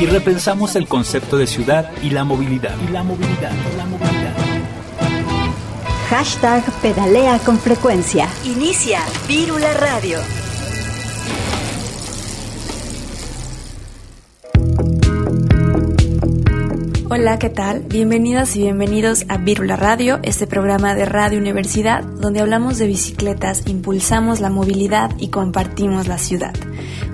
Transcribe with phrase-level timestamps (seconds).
[0.00, 2.74] y repensamos el concepto de ciudad y la movilidad.
[2.88, 4.34] Y la movilidad, la movilidad.
[6.10, 8.28] Hashtag pedalea con frecuencia.
[8.44, 10.18] Inicia Vírula Radio.
[17.10, 17.80] Hola, ¿qué tal?
[17.80, 23.62] Bienvenidas y bienvenidos a Vírula Radio, este programa de Radio Universidad donde hablamos de bicicletas,
[23.66, 26.54] impulsamos la movilidad y compartimos la ciudad.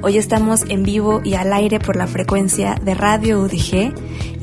[0.02, 3.92] Hoy estamos en vivo y al aire por la frecuencia de Radio UDG,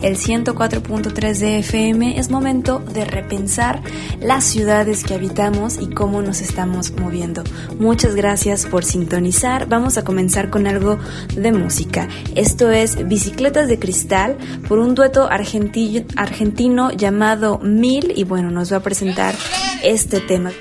[0.03, 2.19] el 104.3 de FM.
[2.19, 3.81] Es momento de repensar
[4.21, 7.43] las ciudades que habitamos y cómo nos estamos moviendo.
[7.79, 9.67] Muchas gracias por sintonizar.
[9.67, 10.99] Vamos a comenzar con algo
[11.35, 12.07] de música.
[12.35, 14.37] Esto es Bicicletas de Cristal
[14.67, 19.33] por un dueto argentino, llamado Mil y bueno, nos va a presentar
[19.81, 20.51] este tema.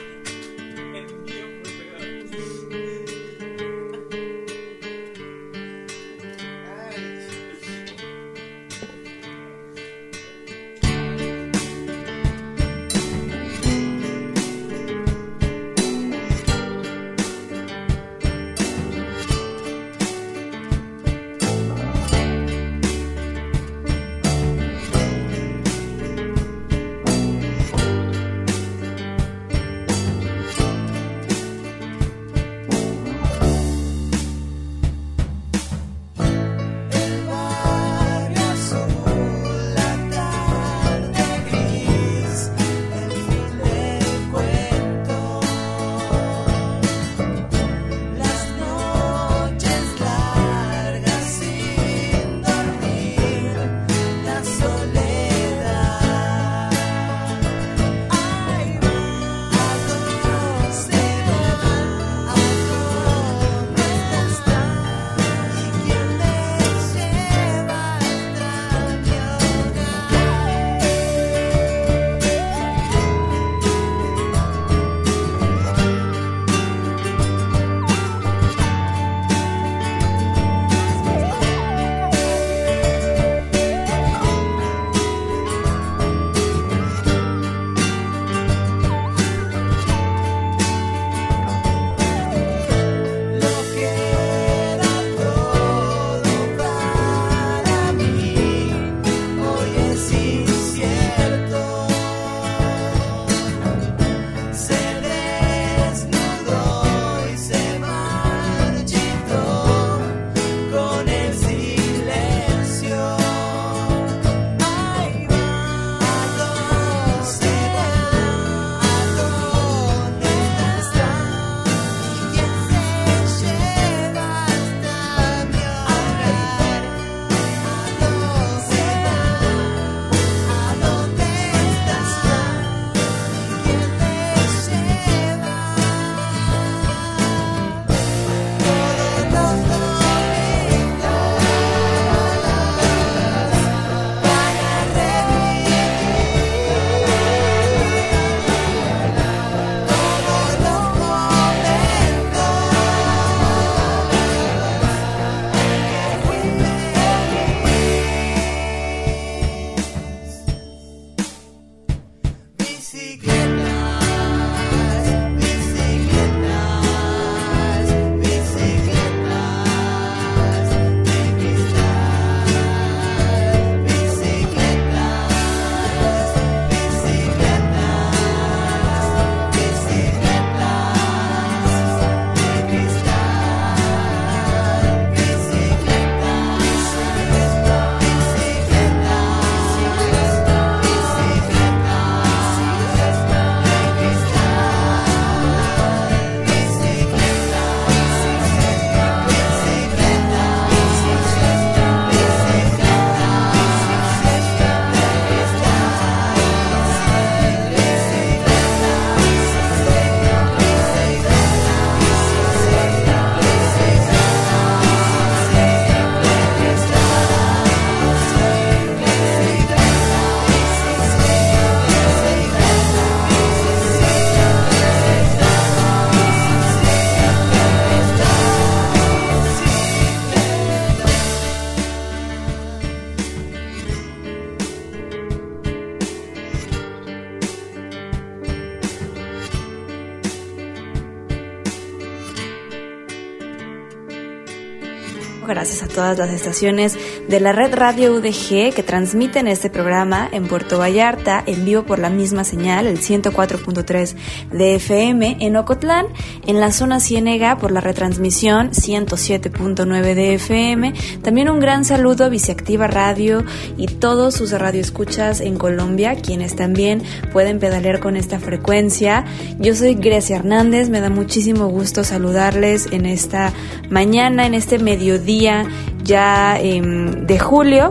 [245.47, 246.99] Gracias a todas las estaciones
[247.29, 251.99] de la red Radio UDG que transmiten este programa en Puerto Vallarta en vivo por
[251.99, 254.15] la misma señal, el 104.3
[254.51, 256.07] de FM, en Ocotlán,
[256.47, 260.95] en la zona Ciénega por la retransmisión 107.9 de FM.
[261.23, 263.45] También un gran saludo a Viceactiva Radio
[263.77, 267.03] y todos sus radioescuchas en Colombia, quienes también
[267.33, 269.25] pueden pedalear con esta frecuencia.
[269.59, 273.53] Yo soy Grecia Hernández, me da muchísimo gusto saludarles en esta
[273.91, 277.91] mañana, en este mediodía ya em, de julio.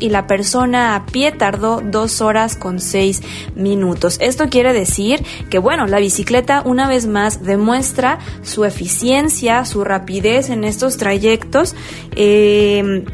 [0.00, 3.22] y la persona a pie tardó 2 horas con 6
[3.54, 4.18] minutos.
[4.20, 10.50] Esto quiere decir que, bueno, la bicicleta una vez más demuestra su eficiencia, su rapidez
[10.50, 11.74] en estos trayectos.
[12.16, 13.04] Eh,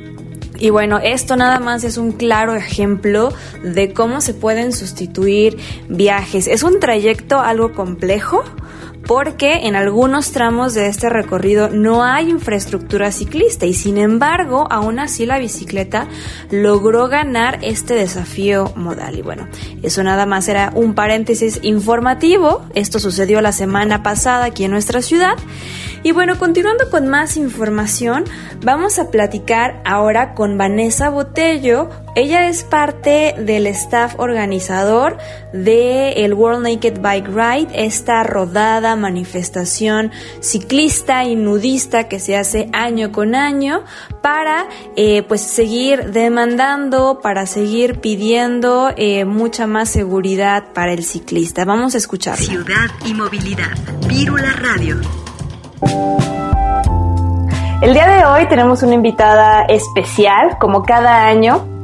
[0.59, 6.47] y bueno, esto nada más es un claro ejemplo de cómo se pueden sustituir viajes.
[6.47, 8.43] Es un trayecto algo complejo,
[9.07, 14.99] porque en algunos tramos de este recorrido no hay infraestructura ciclista y sin embargo, aún
[14.99, 16.09] así la bicicleta
[16.51, 19.19] logró ganar este desafío modal.
[19.19, 19.49] Y bueno,
[19.83, 22.65] eso nada más era un paréntesis informativo.
[22.75, 25.37] Esto sucedió la semana pasada aquí en nuestra ciudad.
[26.03, 28.25] Y bueno, continuando con más información,
[28.63, 31.89] vamos a platicar ahora con Vanessa Botello.
[32.17, 35.19] Ella es parte del staff organizador
[35.53, 42.71] de el World Naked Bike Ride, esta rodada, manifestación ciclista y nudista que se hace
[42.73, 43.85] año con año
[44.23, 51.67] para eh, pues seguir demandando, para seguir pidiendo eh, mucha más seguridad para el ciclista.
[51.67, 52.39] Vamos a escuchar.
[52.39, 53.77] Ciudad y movilidad.
[54.09, 54.97] Vírula Radio.
[57.83, 61.76] El día de hoy tenemos una invitada especial, como cada año,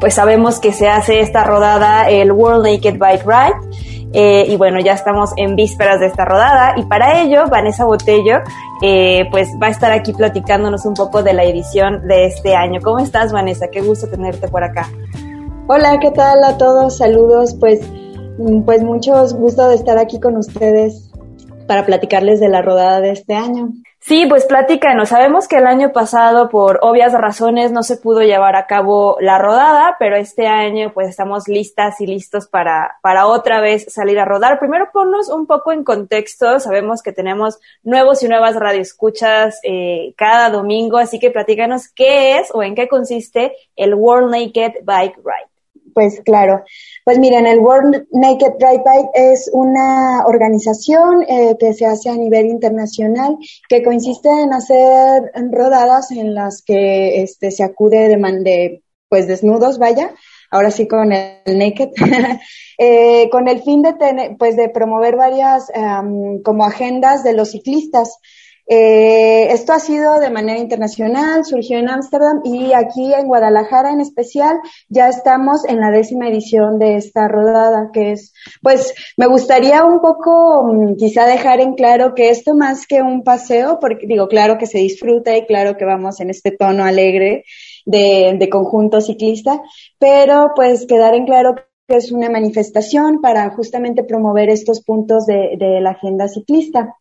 [0.00, 3.88] pues sabemos que se hace esta rodada, el World Naked Bike Ride.
[4.12, 8.38] Eh, y bueno, ya estamos en vísperas de esta rodada y para ello Vanessa Botello
[8.82, 12.80] eh, pues va a estar aquí platicándonos un poco de la edición de este año.
[12.82, 13.68] ¿Cómo estás Vanessa?
[13.70, 14.88] Qué gusto tenerte por acá.
[15.66, 16.96] Hola, ¿qué tal a todos?
[16.96, 17.80] Saludos, pues,
[18.38, 21.07] mm, pues mucho gusto de estar aquí con ustedes
[21.68, 23.68] para platicarles de la rodada de este año.
[24.00, 25.10] Sí, pues platícanos.
[25.10, 29.38] Sabemos que el año pasado, por obvias razones, no se pudo llevar a cabo la
[29.38, 34.24] rodada, pero este año pues estamos listas y listos para, para otra vez salir a
[34.24, 34.58] rodar.
[34.60, 36.58] Primero ponnos un poco en contexto.
[36.58, 42.50] Sabemos que tenemos nuevos y nuevas radioescuchas eh, cada domingo, así que platícanos qué es
[42.54, 45.50] o en qué consiste el World Naked Bike Ride.
[45.92, 46.64] Pues claro,
[47.08, 52.16] pues miren, el World Naked Ride Bike es una organización eh, que se hace a
[52.16, 58.82] nivel internacional que consiste en hacer rodadas en las que este, se acude de, de
[59.08, 60.12] pues desnudos, vaya,
[60.50, 61.88] ahora sí con el naked,
[62.78, 65.72] eh, con el fin de tener, pues de promover varias
[66.44, 68.18] como agendas de los ciclistas.
[68.70, 74.02] Eh, esto ha sido de manera internacional, surgió en Ámsterdam y aquí en Guadalajara en
[74.02, 74.58] especial
[74.90, 80.00] ya estamos en la décima edición de esta rodada, que es, pues me gustaría un
[80.00, 84.58] poco mm, quizá dejar en claro que esto más que un paseo, porque digo, claro
[84.58, 87.44] que se disfruta y claro que vamos en este tono alegre
[87.86, 89.62] de, de conjunto ciclista,
[89.98, 91.54] pero pues quedar en claro
[91.88, 96.94] que es una manifestación para justamente promover estos puntos de, de la agenda ciclista.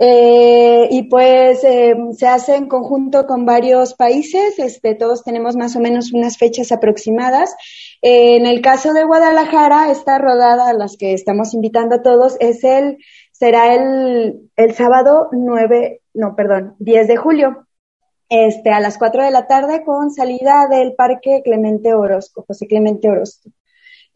[0.00, 5.74] Eh, y pues eh, se hace en conjunto con varios países, este, todos tenemos más
[5.74, 7.54] o menos unas fechas aproximadas.
[8.02, 12.36] Eh, en el caso de Guadalajara, esta rodada a las que estamos invitando a todos
[12.38, 12.98] es el,
[13.32, 17.66] será el, el sábado 9, no, perdón, 10 de julio,
[18.28, 23.08] este, a las 4 de la tarde con salida del Parque Clemente Orozco, José Clemente
[23.08, 23.50] Orozco.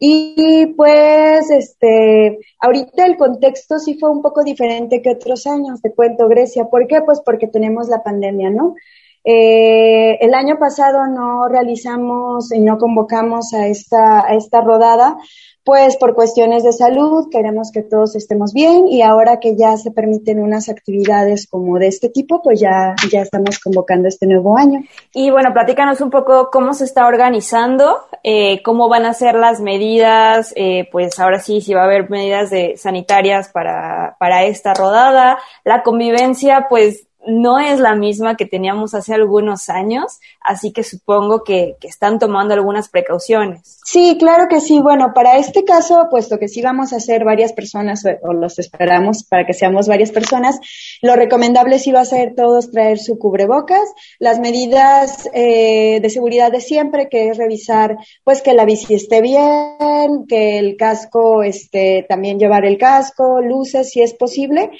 [0.05, 5.93] Y pues, este, ahorita el contexto sí fue un poco diferente que otros años, te
[5.93, 6.65] cuento Grecia.
[6.65, 7.01] ¿Por qué?
[7.05, 8.75] Pues porque tenemos la pandemia, ¿no?
[9.23, 15.15] Eh, el año pasado no realizamos y no convocamos a esta, a esta rodada
[15.63, 19.91] pues por cuestiones de salud queremos que todos estemos bien y ahora que ya se
[19.91, 24.81] permiten unas actividades como de este tipo, pues ya, ya estamos convocando este nuevo año.
[25.13, 29.61] Y bueno, platícanos un poco cómo se está organizando, eh, cómo van a ser las
[29.61, 34.73] medidas, eh, pues ahora sí, si va a haber medidas de sanitarias para, para esta
[34.73, 40.83] rodada, la convivencia, pues no es la misma que teníamos hace algunos años, así que
[40.83, 43.79] supongo que, que, están tomando algunas precauciones.
[43.85, 44.79] Sí, claro que sí.
[44.79, 49.23] Bueno, para este caso, puesto que sí vamos a ser varias personas, o los esperamos
[49.23, 50.59] para que seamos varias personas,
[51.01, 56.51] lo recomendable sí va a ser todos traer su cubrebocas, las medidas eh, de seguridad
[56.51, 62.05] de siempre, que es revisar pues que la bici esté bien, que el casco, este,
[62.07, 64.71] también llevar el casco, luces si es posible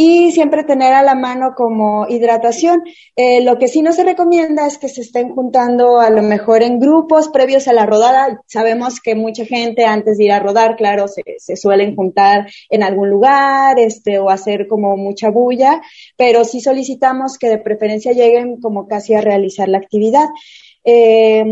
[0.00, 2.84] y siempre tener a la mano como hidratación.
[3.16, 6.62] Eh, lo que sí no se recomienda es que se estén juntando a lo mejor
[6.62, 8.40] en grupos previos a la rodada.
[8.46, 12.84] Sabemos que mucha gente antes de ir a rodar, claro, se, se suelen juntar en
[12.84, 15.82] algún lugar, este, o hacer como mucha bulla,
[16.16, 20.28] pero sí solicitamos que de preferencia lleguen como casi a realizar la actividad
[20.90, 21.44] eh,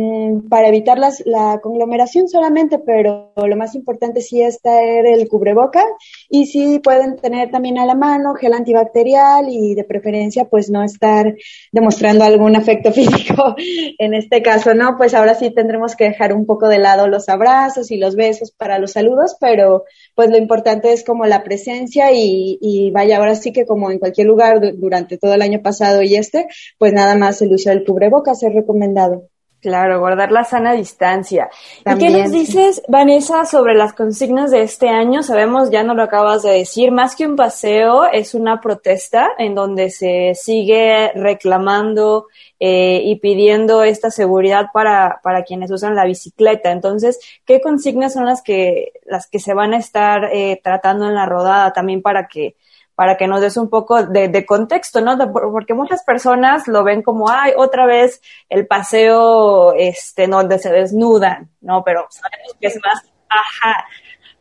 [0.49, 5.85] para evitar las, la conglomeración solamente, pero lo más importante sí es traer el cubreboca
[6.29, 10.83] y sí pueden tener también a la mano gel antibacterial y de preferencia pues no
[10.83, 11.35] estar
[11.73, 13.55] demostrando algún afecto físico
[13.99, 14.97] en este caso, ¿no?
[14.97, 18.53] Pues ahora sí tendremos que dejar un poco de lado los abrazos y los besos
[18.53, 23.35] para los saludos, pero pues lo importante es como la presencia y, y vaya, ahora
[23.35, 26.47] sí que como en cualquier lugar durante todo el año pasado y este,
[26.79, 29.29] pues nada más el uso del cubrebocas es recomendado.
[29.67, 31.51] Claro, guardar la sana distancia.
[31.85, 35.25] ¿Y qué nos dices, Vanessa, sobre las consignas de este año?
[35.25, 39.57] Sabemos, ya no lo acabas de decir, más que un paseo, es una protesta en
[39.57, 42.29] donde se sigue reclamando
[42.61, 46.71] eh, y pidiendo esta seguridad para, para quienes usan la bicicleta.
[46.71, 51.17] Entonces, ¿qué consignas son las que, las que se van a estar eh, tratando en
[51.17, 52.55] la rodada también para que
[52.97, 55.17] para que nos des un poco de, contexto, ¿no?
[55.31, 61.51] porque muchas personas lo ven como, ay, otra vez el paseo, este, donde se desnudan,
[61.61, 61.85] ¿no?
[61.85, 63.85] Pero sabemos que es más, ajá,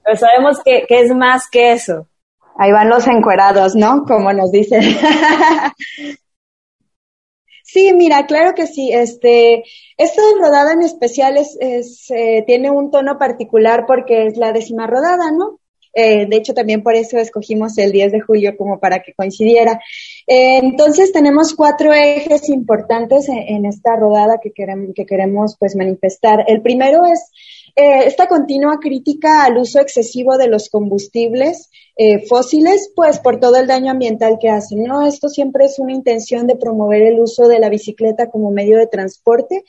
[0.04, 2.08] pero sabemos que, que es más que eso.
[2.58, 4.06] Ahí van los encuerados, ¿no?
[4.06, 4.82] Como nos dicen.
[7.68, 8.94] Sí, mira, claro que sí.
[8.94, 9.64] Este,
[9.98, 14.88] esta rodada en especial es, es eh, tiene un tono particular porque es la décima
[14.88, 15.60] rodada, ¿no?
[15.96, 19.80] Eh, de hecho, también por eso escogimos el 10 de julio como para que coincidiera.
[20.28, 26.44] Eh, entonces, tenemos cuatro ejes importantes en, esta rodada que queremos, que queremos pues manifestar.
[26.48, 27.32] El primero es
[27.78, 31.70] eh, esta continua crítica al uso excesivo de los combustibles
[32.28, 35.08] fósiles, pues por todo el daño ambiental que hacen, ¿no?
[35.08, 38.88] Esto siempre es una intención de promover el uso de la bicicleta como medio de
[38.88, 39.64] transporte,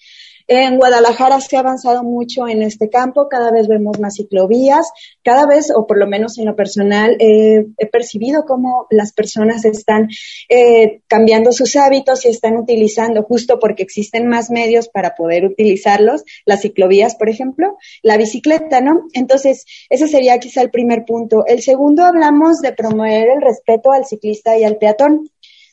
[0.49, 4.91] en Guadalajara se ha avanzado mucho en este campo, cada vez vemos más ciclovías,
[5.25, 9.65] cada vez, o por lo menos en lo personal, eh, he percibido cómo las personas
[9.65, 10.09] están
[10.49, 16.25] eh, cambiando sus hábitos y están utilizando, justo porque existen más medios para poder utilizarlos,
[16.45, 19.07] las ciclovías, por ejemplo, la bicicleta, ¿no?
[19.15, 21.45] Entonces, ese sería quizá el primer punto.
[21.47, 25.31] El segundo, hablamos de promover el respeto al ciclista y al peatón.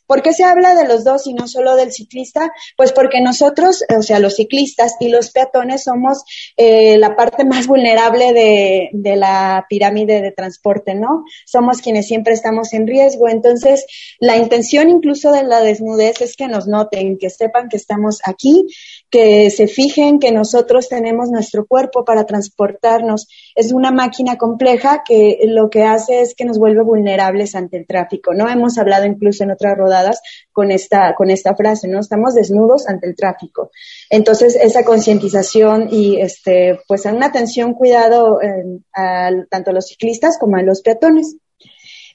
[0.07, 2.51] ¿Por qué se habla de los dos y no solo del ciclista?
[2.77, 6.23] Pues porque nosotros, o sea, los ciclistas y los peatones somos
[6.57, 11.23] eh, la parte más vulnerable de, de la pirámide de transporte, ¿no?
[11.45, 13.29] Somos quienes siempre estamos en riesgo.
[13.29, 13.85] Entonces,
[14.19, 18.67] la intención incluso de la desnudez es que nos noten, que sepan que estamos aquí,
[19.13, 23.27] que se fijen que nosotros tenemos nuestro cuerpo para transportarnos.
[23.53, 27.85] Es una máquina compleja que lo que hace es que nos vuelve vulnerables ante el
[27.85, 28.49] tráfico, ¿no?
[28.49, 31.99] Hemos hablado incluso en otra rodada rodadas con esta, con esta frase, ¿no?
[31.99, 33.69] Estamos desnudos ante el tráfico.
[34.09, 38.39] Entonces, esa concientización y, este, pues, una atención, cuidado
[38.95, 41.35] a, tanto a los ciclistas como a los peatones.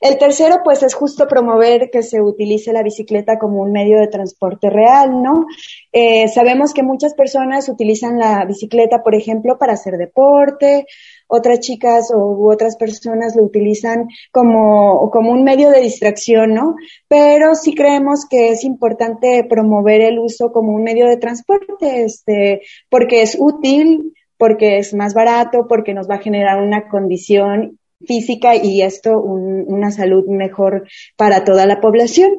[0.01, 4.09] El tercero, pues, es justo promover que se utilice la bicicleta como un medio de
[4.09, 5.47] transporte real, ¿no?
[5.93, 10.87] Eh, sabemos que muchas personas utilizan la bicicleta, por ejemplo, para hacer deporte,
[11.27, 16.75] otras chicas o, u otras personas lo utilizan como, como un medio de distracción, ¿no?
[17.09, 22.63] Pero sí creemos que es importante promover el uso como un medio de transporte, este,
[22.89, 28.55] porque es útil, porque es más barato, porque nos va a generar una condición física
[28.57, 30.87] y esto una salud mejor
[31.17, 32.31] para toda la población.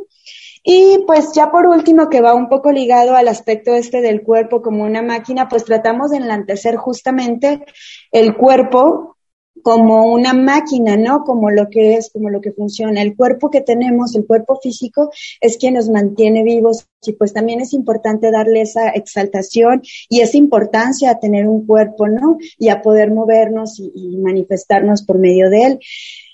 [0.64, 4.62] Y pues ya por último, que va un poco ligado al aspecto este del cuerpo
[4.62, 7.64] como una máquina, pues tratamos de enlantecer justamente
[8.12, 9.18] el cuerpo
[9.62, 11.24] como una máquina, ¿no?
[11.24, 13.02] Como lo que es, como lo que funciona.
[13.02, 17.62] El cuerpo que tenemos, el cuerpo físico, es quien nos mantiene vivos y pues también
[17.62, 22.38] es importante darle esa exaltación y esa importancia a tener un cuerpo, ¿no?
[22.58, 25.80] Y a poder movernos y, y manifestarnos por medio de él.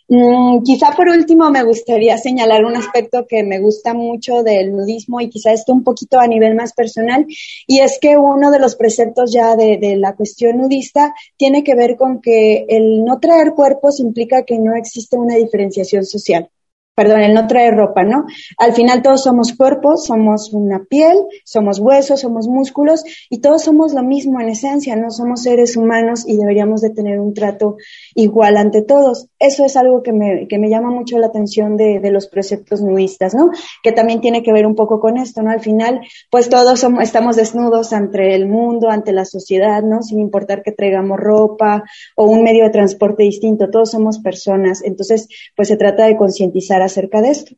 [0.07, 5.19] Mm, quizá por último me gustaría señalar un aspecto que me gusta mucho del nudismo
[5.19, 7.25] y quizá esto un poquito a nivel más personal
[7.65, 11.74] y es que uno de los preceptos ya de, de la cuestión nudista tiene que
[11.74, 16.51] ver con que el no traer cuerpos implica que no existe una diferenciación social
[16.95, 18.25] perdón, el no traer ropa, ¿no?
[18.57, 23.93] Al final todos somos cuerpos, somos una piel, somos huesos, somos músculos y todos somos
[23.93, 27.75] lo mismo en esencia, no somos seres humanos y deberíamos de tener un trato
[28.15, 29.27] igual ante todos.
[29.39, 32.81] Eso es algo que me, que me llama mucho la atención de, de los preceptos
[32.81, 33.49] nudistas, ¿no?
[33.83, 35.51] Que también tiene que ver un poco con esto, ¿no?
[35.51, 36.00] Al final,
[36.31, 40.01] pues todos somos, estamos desnudos ante el mundo, ante la sociedad, ¿no?
[40.01, 41.83] Sin importar que traigamos ropa
[42.15, 44.81] o un medio de transporte distinto, todos somos personas.
[44.81, 47.55] Entonces, pues se trata de concientizar acerca de esto.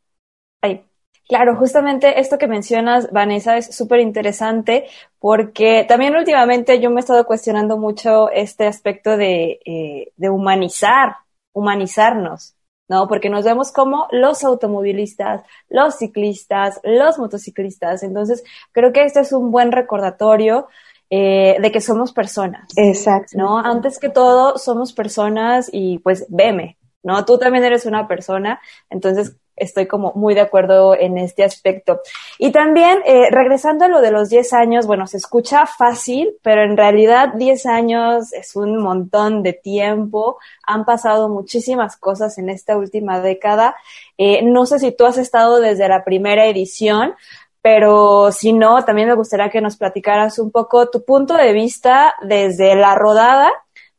[0.62, 0.84] Ay,
[1.28, 4.86] claro, justamente esto que mencionas, Vanessa, es súper interesante
[5.20, 11.18] porque también últimamente yo me he estado cuestionando mucho este aspecto de, eh, de humanizar,
[11.54, 12.54] humanizarnos.
[12.90, 13.08] ¿no?
[13.08, 18.04] Porque nos vemos como los automovilistas, los ciclistas, los motociclistas.
[18.04, 20.68] Entonces, creo que este es un buen recordatorio
[21.10, 22.68] eh, de que somos personas.
[22.76, 23.38] Exacto.
[23.38, 23.58] ¿No?
[23.60, 27.26] Antes que todo, somos personas y pues veme, ¿no?
[27.26, 32.00] Tú también eres una persona, entonces estoy como muy de acuerdo en este aspecto.
[32.38, 36.64] Y también, eh, regresando a lo de los 10 años, bueno, se escucha fácil, pero
[36.64, 40.38] en realidad 10 años es un montón de tiempo.
[40.66, 43.76] Han pasado muchísimas cosas en esta última década.
[44.18, 47.16] Eh, no sé si tú has estado desde la primera edición,
[47.62, 52.16] pero si no, también me gustaría que nos platicaras un poco tu punto de vista
[52.22, 53.52] desde la rodada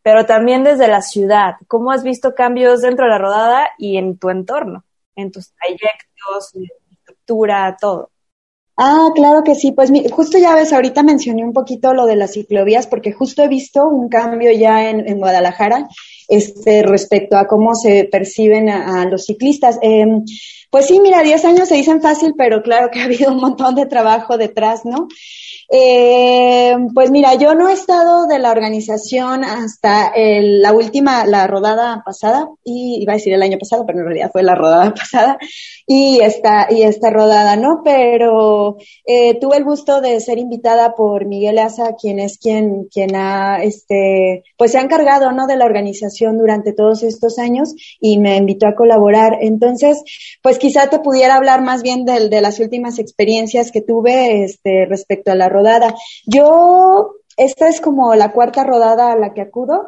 [0.02, 1.54] pero también desde la ciudad.
[1.66, 4.84] ¿Cómo has visto cambios dentro de la rodada y en tu entorno,
[5.16, 8.10] en tus trayectos, en tu estructura, todo?
[8.80, 9.72] Ah, claro que sí.
[9.72, 13.48] Pues justo ya ves, ahorita mencioné un poquito lo de las ciclovías, porque justo he
[13.48, 15.88] visto un cambio ya en, Guadalajara
[16.28, 19.80] este, respecto a cómo se perciben a, los ciclistas.
[19.82, 20.06] Eh,
[20.70, 23.74] pues sí, mira, 10 años se dicen fácil, pero claro que ha habido un montón
[23.74, 25.08] de trabajo detrás, ¿no?
[25.70, 31.46] Eh, pues mira, yo no he estado de la organización hasta el, la última, la
[31.46, 34.94] rodada pasada, y iba a decir el año pasado, pero en realidad fue la rodada
[34.94, 35.38] pasada,
[35.86, 37.82] y esta, y esta rodada, ¿no?
[37.84, 38.76] Pero
[39.06, 43.62] eh, tuve el gusto de ser invitada por Miguel Asa, quien es quien, quien ha,
[43.62, 45.46] este, pues se ha encargado, ¿no?
[45.46, 49.38] De la organización durante todos estos años y me invitó a colaborar.
[49.40, 50.02] Entonces,
[50.42, 55.30] pues quizá te pudiera hablar más bien de, las últimas experiencias que tuve, este, respecto
[55.30, 55.94] a la rodada rodada.
[56.26, 59.86] Yo, esta es como la cuarta rodada a la que acudo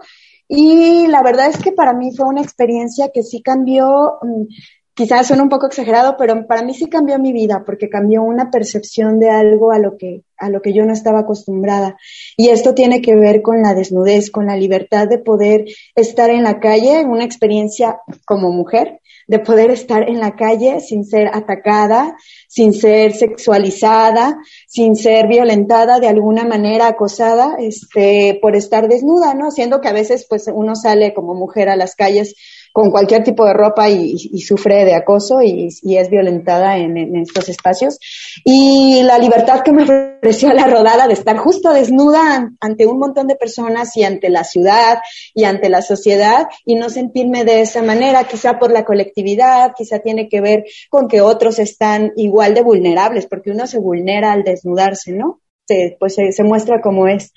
[0.48, 4.46] y la verdad es que para mí fue una experiencia que sí cambió, mm,
[4.94, 8.50] quizás suena un poco exagerado, pero para mí sí cambió mi vida porque cambió una
[8.50, 11.96] percepción de algo a lo que a lo que yo no estaba acostumbrada.
[12.36, 16.42] Y esto tiene que ver con la desnudez, con la libertad de poder estar en
[16.44, 19.00] la calle, una experiencia como mujer,
[19.30, 22.16] de poder estar en la calle sin ser atacada,
[22.48, 29.52] sin ser sexualizada, sin ser violentada de alguna manera, acosada, este, por estar desnuda, ¿no?
[29.52, 32.34] Siendo que a veces, pues, uno sale como mujer a las calles
[32.72, 37.16] con cualquier tipo de ropa y, y sufre de acoso y, es violentada en, en,
[37.16, 37.98] estos espacios.
[38.44, 43.26] Y la libertad que me ofreció la rodada de estar justo desnuda ante un montón
[43.26, 44.98] de personas y ante la ciudad
[45.34, 49.98] y ante la sociedad y no sentirme de esa manera, quizá por la colectividad, quizá
[49.98, 54.44] tiene que ver con que otros están igual de vulnerables, porque uno se vulnera al
[54.44, 55.40] desnudarse, ¿no?
[55.70, 57.32] Se, pues se, muestra como es.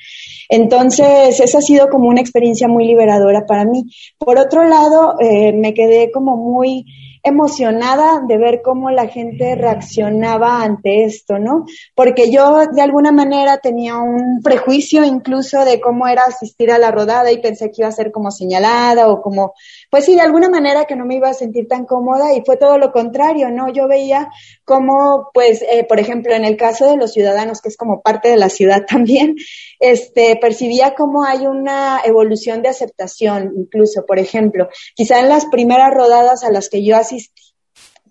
[0.49, 3.83] Entonces, esa ha sido como una experiencia muy liberadora para mí.
[4.17, 6.85] Por otro lado, eh, me quedé como muy
[7.23, 11.65] emocionada de ver cómo la gente reaccionaba ante esto, ¿no?
[11.95, 16.91] Porque yo de alguna manera tenía un prejuicio incluso de cómo era asistir a la
[16.91, 19.53] rodada y pensé que iba a ser como señalada o como,
[19.93, 22.57] pues sí, de alguna manera que no me iba a sentir tan cómoda y fue
[22.57, 23.71] todo lo contrario, ¿no?
[23.71, 24.27] Yo veía
[24.65, 28.29] cómo, pues, eh, por ejemplo, en el caso de los ciudadanos, que es como parte
[28.29, 29.35] de la ciudad también,
[29.79, 35.93] este, percibía cómo hay una evolución de aceptación, incluso, por ejemplo, quizá en las primeras
[35.93, 37.52] rodadas a las que yo asistí,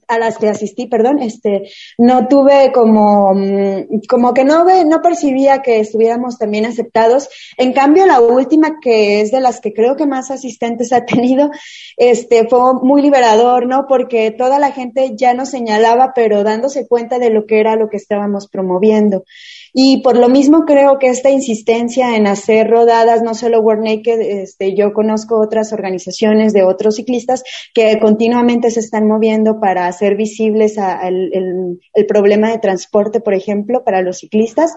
[0.09, 5.01] a las que asistí, perdón, este, no tuve como, mm, como que no ve, no
[5.01, 7.29] percibía que estuviéramos también aceptados.
[7.57, 11.51] En cambio, la última que es de las que creo que más asistentes ha tenido,
[11.97, 13.87] este, fue muy liberador, ¿no?
[13.89, 17.89] Porque toda la gente ya nos señalaba, pero dándose cuenta de lo que era lo
[17.89, 19.25] que estábamos promoviendo.
[19.75, 24.21] Y por lo mismo creo que esta insistencia en hacer rodadas, no solo World Naked,
[24.21, 30.17] este, yo conozco otras organizaciones de otros ciclistas que continuamente se están moviendo para hacer
[30.17, 34.75] visibles el, el, problema de transporte, por ejemplo, para los ciclistas,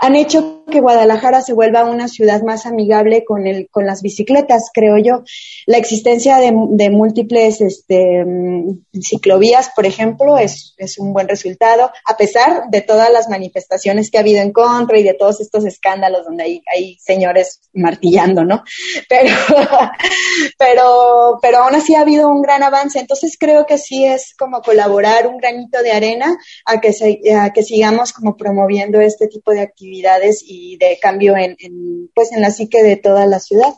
[0.00, 4.70] han hecho que Guadalajara se vuelva una ciudad más amigable con, el, con las bicicletas,
[4.72, 5.24] creo yo.
[5.66, 11.90] La existencia de, de múltiples este, mm, ciclovías, por ejemplo, es, es un buen resultado,
[12.06, 15.64] a pesar de todas las manifestaciones que ha habido en contra y de todos estos
[15.64, 18.62] escándalos donde hay, hay señores martillando, ¿no?
[19.08, 19.30] Pero,
[20.58, 22.98] pero, pero aún así ha habido un gran avance.
[22.98, 27.52] Entonces creo que sí es como colaborar un granito de arena a que, se, a
[27.52, 32.40] que sigamos como promoviendo este tipo de actividades y de cambio en, en pues en
[32.40, 33.74] la psique de toda la ciudad.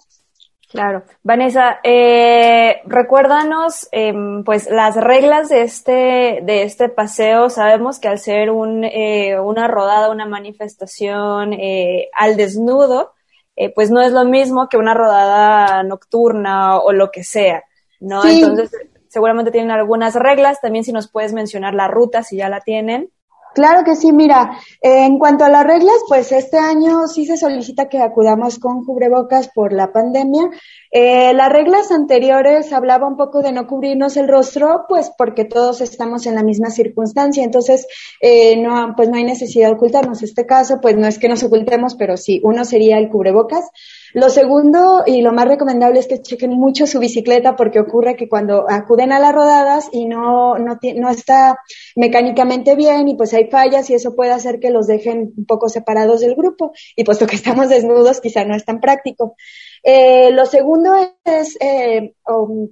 [0.71, 1.03] Claro.
[1.25, 7.51] Vanessa, eh, recuérdanos em, pues las reglas de este, de este paseo.
[7.51, 13.15] Sabemos que al ser un, eh, una rodada, una manifestación eh, al desnudo,
[13.57, 17.65] eh, pues no es lo mismo que una rodada nocturna o lo que sea,
[17.99, 18.25] ¿no?
[18.25, 18.71] Entonces,
[19.09, 20.61] seguramente tienen algunas reglas.
[20.61, 23.11] También si nos puedes mencionar la ruta, si ya la tienen.
[23.53, 27.89] Claro que sí, mira, en cuanto a las reglas, pues este año sí se solicita
[27.89, 30.51] que acudamos con cubrebocas por la pandemia.
[30.93, 35.81] Eh, las reglas anteriores hablaba un poco de no cubrirnos el rostro, pues porque todos
[35.81, 37.87] estamos en la misma circunstancia, entonces
[38.21, 40.23] eh, no, pues no hay necesidad de ocultarnos.
[40.23, 43.69] Este caso, pues no es que nos ocultemos, pero sí, uno sería el cubrebocas.
[44.13, 48.29] Lo segundo y lo más recomendable es que chequen mucho su bicicleta porque ocurre que
[48.29, 51.59] cuando acuden a las rodadas y no, no, no está
[51.97, 55.69] mecánicamente bien y pues hay fallas y eso puede hacer que los dejen un poco
[55.69, 59.37] separados del grupo y puesto que estamos desnudos quizá no es tan práctico.
[59.83, 60.95] Eh, lo segundo
[61.25, 62.15] es, eh,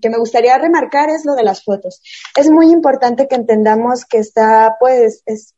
[0.01, 2.03] que me gustaría remarcar es lo de las fotos.
[2.37, 5.55] Es muy importante que entendamos que está, pues, es,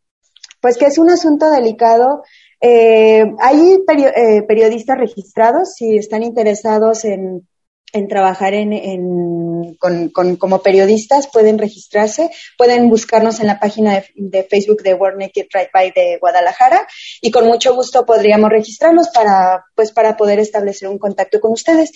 [0.61, 2.23] pues que es un asunto delicado
[2.61, 7.49] eh, hay eh, periodistas registrados, si están interesados en,
[7.93, 13.95] en trabajar en, en con, con, como periodistas, pueden registrarse, pueden buscarnos en la página
[13.95, 16.87] de, de, Facebook de World Naked Ride By de Guadalajara
[17.21, 21.91] y con mucho gusto podríamos registrarnos para, pues, para poder establecer un contacto con ustedes.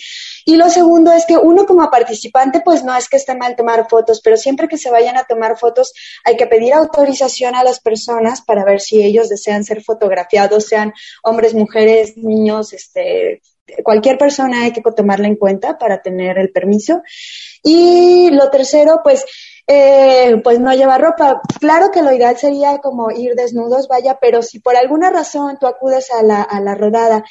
[0.47, 3.89] Y lo segundo es que uno como participante, pues no es que esté mal tomar
[3.89, 5.91] fotos, pero siempre que se vayan a tomar fotos
[6.23, 10.93] hay que pedir autorización a las personas para ver si ellos desean ser fotografiados, sean
[11.23, 13.41] hombres, mujeres, niños, este,
[13.83, 17.01] cualquier persona hay que tomarla en cuenta para tener el permiso.
[17.63, 19.25] Y lo tercero, pues,
[19.67, 21.41] eh, pues no llevar ropa.
[21.59, 25.65] Claro que lo ideal sería como ir desnudos, vaya, pero si por alguna razón tú
[25.65, 27.23] acudes a la, a la rodada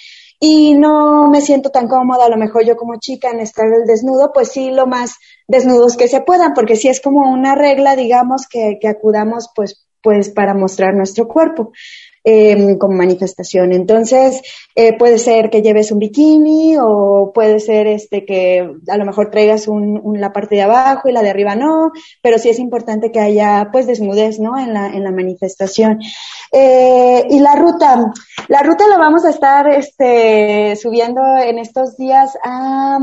[0.46, 3.86] y no me siento tan cómoda, a lo mejor yo como chica en estar el
[3.86, 5.14] desnudo, pues sí, lo más
[5.48, 9.86] desnudos que se puedan, porque sí es como una regla, digamos, que, que acudamos pues,
[10.02, 11.72] pues para mostrar nuestro cuerpo
[12.26, 13.72] eh, como manifestación.
[13.72, 14.40] Entonces,
[14.74, 19.30] eh, puede ser que lleves un bikini o puede ser este que a lo mejor
[19.30, 23.20] traigas la parte de abajo y la de arriba no, pero sí es importante que
[23.20, 24.58] haya pues desnudez, ¿no?
[24.58, 26.00] En la, en la manifestación.
[26.50, 28.10] Eh, y la ruta,
[28.48, 32.98] la ruta la vamos a estar este, subiendo en estos días a,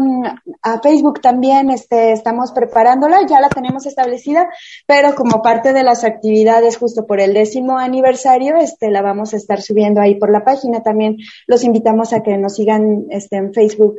[0.63, 4.47] a Facebook también, este, estamos preparándola, ya la tenemos establecida,
[4.87, 9.37] pero como parte de las actividades justo por el décimo aniversario, este, la vamos a
[9.37, 10.81] estar subiendo ahí por la página.
[10.83, 13.97] También los invitamos a que nos sigan este, en Facebook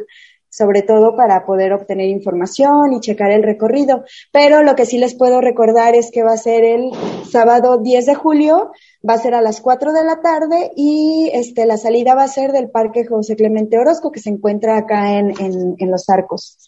[0.53, 4.05] sobre todo para poder obtener información y checar el recorrido.
[4.33, 6.90] Pero lo que sí les puedo recordar es que va a ser el
[7.25, 8.70] sábado 10 de julio,
[9.09, 12.29] va a ser a las 4 de la tarde y este, la salida va a
[12.29, 16.59] ser del Parque José Clemente Orozco, que se encuentra acá en, en Los Arcos.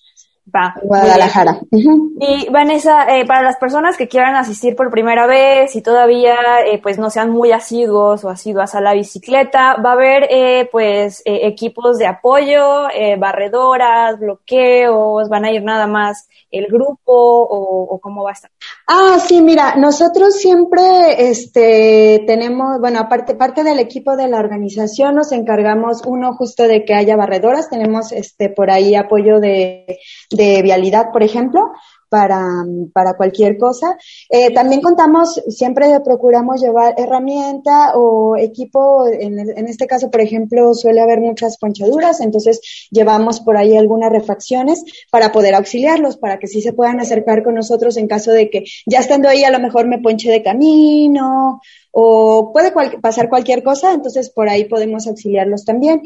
[0.55, 0.75] Va.
[0.83, 1.59] Guadalajara.
[1.71, 6.79] Y Vanessa, eh, para las personas que quieran asistir por primera vez y todavía eh,
[6.81, 11.23] pues no sean muy asiduos o asiduas a la bicicleta, va a haber eh, pues
[11.25, 12.85] equipos de apoyo,
[13.19, 18.51] barredoras, bloqueos, van a ir nada más el grupo o, cómo va a estar?
[18.87, 20.83] Ah, sí, mira, nosotros siempre
[21.31, 26.85] este, tenemos, bueno, aparte parte del equipo de la organización nos encargamos uno justo de
[26.85, 29.99] que haya barredoras, tenemos este por ahí apoyo de,
[30.31, 31.73] de vialidad, por ejemplo,
[32.15, 32.47] para,
[32.93, 33.97] para cualquier cosa.
[34.31, 40.75] Eh, también contamos, siempre procuramos llevar herramienta o equipo, en, en, este caso, por ejemplo,
[40.75, 42.61] suele haber muchas ponchaduras, entonces
[42.93, 47.57] llevamos por ahí algunas refacciones para poder auxiliarlos, para que sí se puedan acercar con
[47.57, 51.61] nosotros en caso de que ya estando ahí a lo mejor me ponche de camino
[51.91, 56.03] o puede pasar cualquier cosa, entonces por ahí podemos auxiliarlos también.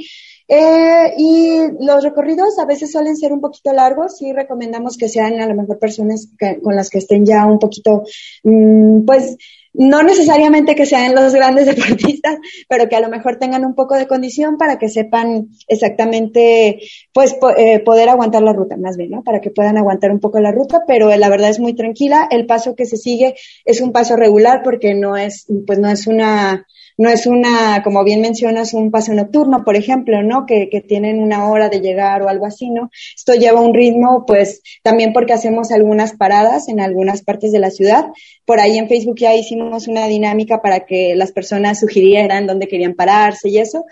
[0.51, 5.39] Eh, y los recorridos a veces suelen ser un poquito largos y recomendamos que sean
[5.41, 6.29] a lo mejor personas
[6.63, 8.05] con las que estén ya un poquito,
[8.45, 9.37] mm, pues,
[9.75, 11.67] no necesariamente que sean los grandes
[12.17, 16.81] deportistas, pero que a lo mejor tengan un poco de condición para que sepan exactamente,
[17.13, 19.23] pues, eh, poder aguantar la ruta, más bien, ¿no?
[19.23, 22.27] Para que puedan aguantar un poco la ruta, pero la verdad es muy tranquila.
[22.31, 23.35] El paso que se sigue
[23.67, 26.67] es un paso regular porque no es, pues, no es una,
[26.99, 30.47] no es una, como bien mencionas, un paso nocturno, por ejemplo, ¿no?
[30.47, 32.91] Que, que tienen una hora de llegar o algo así, ¿no?
[33.17, 37.71] Esto lleva un ritmo, pues, también porque hacemos algunas paradas en algunas partes de la
[37.71, 38.07] ciudad.
[38.45, 42.95] Por ahí en Facebook ya hicimos una dinámica para que las personas sugirieran dónde querían
[42.95, 43.85] pararse y eso.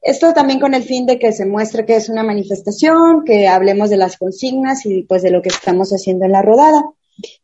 [0.00, 3.90] Esto también con el fin de que se muestre que es una manifestación, que hablemos
[3.90, 6.82] de las consignas y pues de lo que estamos haciendo en la rodada.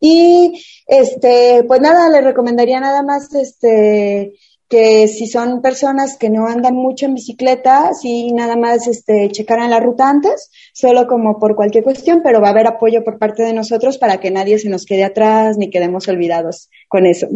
[0.00, 4.32] Y este, pues nada, le recomendaría nada más este
[4.70, 9.68] que si son personas que no andan mucho en bicicleta, sí nada más este, checaran
[9.68, 13.42] la ruta antes, solo como por cualquier cuestión, pero va a haber apoyo por parte
[13.42, 17.26] de nosotros para que nadie se nos quede atrás ni quedemos olvidados con eso.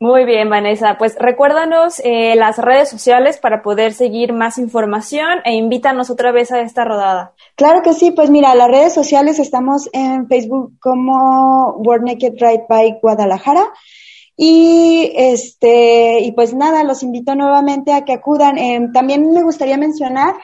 [0.00, 0.96] Muy bien, Vanessa.
[0.98, 6.50] Pues recuérdanos eh, las redes sociales para poder seguir más información e invítanos otra vez
[6.50, 7.34] a esta rodada.
[7.54, 12.66] Claro que sí, pues mira, las redes sociales estamos en Facebook como World Naked Ride
[12.68, 13.62] Bike Guadalajara.
[14.36, 18.58] Y este, y pues nada, los invito nuevamente a que acudan.
[18.58, 20.34] Eh, también me gustaría mencionar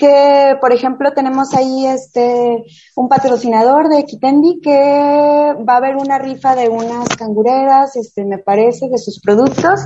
[0.00, 2.64] que, por ejemplo, tenemos ahí este
[2.96, 8.38] un patrocinador de Kitendi que va a haber una rifa de unas cangureras, este me
[8.38, 9.80] parece, de sus productos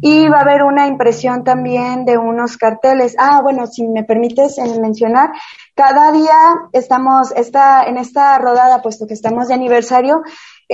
[0.00, 3.14] y va a haber una impresión también de unos carteles.
[3.18, 5.30] Ah, bueno, si me permites eh, mencionar,
[5.76, 6.36] cada día
[6.72, 10.22] estamos esta en esta rodada, puesto que estamos de aniversario,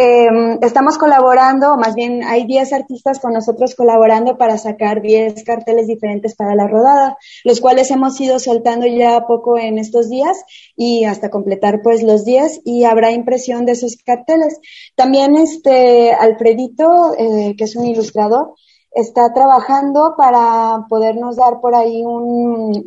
[0.01, 5.43] eh, estamos colaborando, o más bien hay 10 artistas con nosotros colaborando para sacar 10
[5.43, 10.45] carteles diferentes para la rodada, los cuales hemos ido soltando ya poco en estos días
[10.77, 14.61] y hasta completar pues los 10 y habrá impresión de esos carteles.
[14.95, 18.55] También este Alfredito, eh, que es un ilustrador,
[18.93, 22.85] está trabajando para podernos dar por ahí un,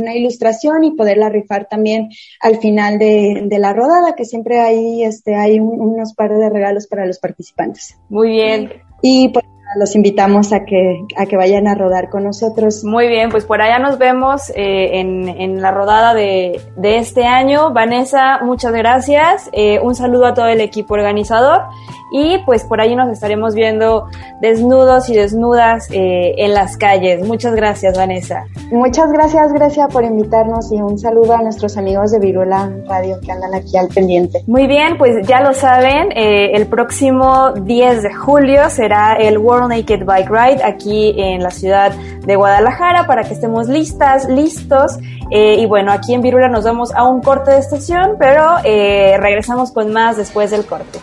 [0.00, 5.04] una ilustración y poderla rifar también al final de, de la rodada, que siempre hay,
[5.04, 7.98] este, hay unos pares de regalos para los participantes.
[8.08, 8.72] Muy bien.
[9.02, 9.44] Y pues
[9.76, 12.84] los invitamos a que, a que vayan a rodar con nosotros.
[12.84, 17.24] Muy bien, pues por allá nos vemos eh, en, en, la rodada de, de, este
[17.24, 17.72] año.
[17.72, 19.48] Vanessa, muchas gracias.
[19.52, 21.62] Eh, un saludo a todo el equipo organizador
[22.10, 24.06] y pues por ahí nos estaremos viendo
[24.40, 27.26] desnudos y desnudas eh, en las calles.
[27.26, 28.44] Muchas gracias, Vanessa.
[28.70, 33.32] Muchas gracias, Grecia, por invitarnos y un saludo a nuestros amigos de Virula Radio que
[33.32, 34.42] andan aquí al pendiente.
[34.46, 39.57] Muy bien, pues ya lo saben, eh, el próximo 10 de julio será el World
[39.66, 44.98] Naked Bike Ride aquí en la ciudad de Guadalajara para que estemos listas, listos.
[45.30, 49.72] Eh, y bueno, aquí en Virula nos vamos a un corte de estación, pero regresamos
[49.72, 51.00] con más después del corte.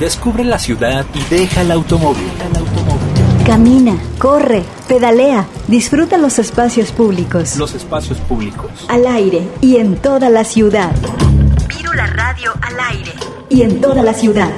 [0.00, 2.30] Descubre la ciudad y deja el automóvil.
[3.44, 7.56] Camina, corre, pedalea, disfruta los espacios públicos.
[7.56, 8.70] Los espacios públicos.
[8.88, 10.92] Al aire y en toda la ciudad.
[11.96, 13.12] la Radio al aire.
[13.48, 14.50] Y en toda la ciudad.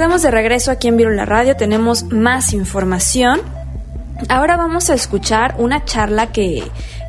[0.00, 3.42] Estamos de regreso aquí en la Radio, tenemos más información.
[4.30, 6.64] Ahora vamos a escuchar una charla que,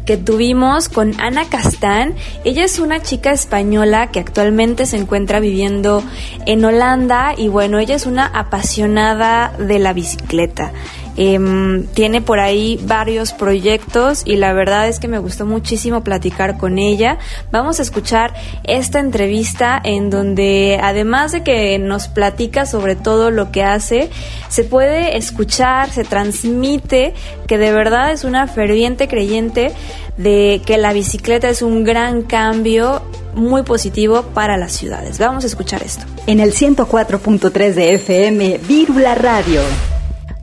[0.05, 2.15] que tuvimos con Ana Castán.
[2.43, 6.03] Ella es una chica española que actualmente se encuentra viviendo
[6.45, 10.73] en Holanda y bueno, ella es una apasionada de la bicicleta.
[11.17, 16.57] Em, tiene por ahí varios proyectos y la verdad es que me gustó muchísimo platicar
[16.57, 17.17] con ella.
[17.51, 23.51] Vamos a escuchar esta entrevista en donde además de que nos platica sobre todo lo
[23.51, 24.09] que hace,
[24.47, 27.13] se puede escuchar, se transmite
[27.47, 29.71] que de verdad es una ferviente creyente
[30.17, 33.01] de que la bicicleta es un gran cambio
[33.33, 35.19] muy positivo para las ciudades.
[35.19, 36.05] Vamos a escuchar esto.
[36.27, 39.61] En el 104.3 de FM, Vírula Radio.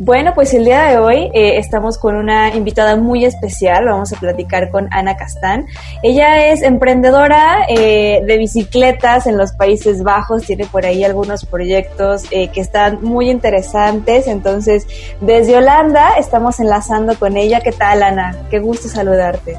[0.00, 3.86] Bueno, pues el día de hoy eh, estamos con una invitada muy especial.
[3.86, 5.66] Vamos a platicar con Ana Castán.
[6.04, 10.44] Ella es emprendedora eh, de bicicletas en los Países Bajos.
[10.44, 14.28] Tiene por ahí algunos proyectos eh, que están muy interesantes.
[14.28, 14.86] Entonces,
[15.20, 17.60] desde Holanda estamos enlazando con ella.
[17.60, 18.36] ¿Qué tal, Ana?
[18.50, 19.56] Qué gusto saludarte.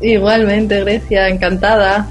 [0.00, 2.08] Igualmente, Grecia, encantada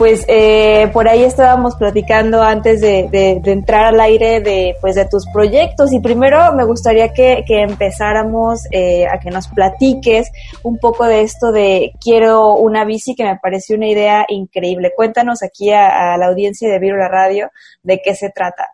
[0.00, 3.10] pues eh, por ahí estábamos platicando antes de,
[3.44, 9.06] entrar al aire de, pues, de tus proyectos y primero me gustaría que, empezáramos eh,
[9.06, 10.30] a que nos platiques
[10.62, 14.92] un poco de esto de quiero una bici que me pareció una idea increíble.
[14.96, 17.50] Cuéntanos aquí a, la audiencia de Viro la Radio
[17.82, 18.68] de qué se trata.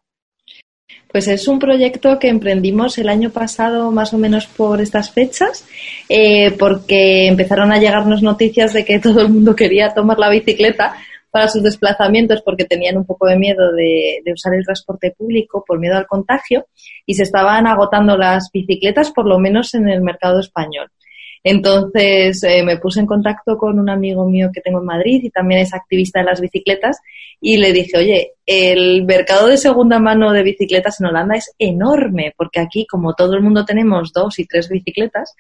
[1.11, 5.65] Pues es un proyecto que emprendimos el año pasado más o menos por estas fechas,
[6.09, 10.95] eh, porque empezaron a llegarnos noticias de que todo el mundo quería tomar la bicicleta
[11.31, 15.79] para sus desplazamientos porque tenían un poco de miedo de, usar el transporte público por
[15.79, 16.67] miedo al contagio
[17.05, 20.89] y se estaban agotando las bicicletas, por lo menos en el mercado español.
[21.45, 25.31] Entonces eh, me puse en contacto con un amigo mío que tengo en Madrid y
[25.31, 26.99] también es activista de las bicicletas
[27.41, 32.35] y le dije, oye, el mercado de segunda mano de bicicletas en Holanda es enorme
[32.37, 35.37] porque aquí como todo el mundo tenemos dos y tres bicicletas,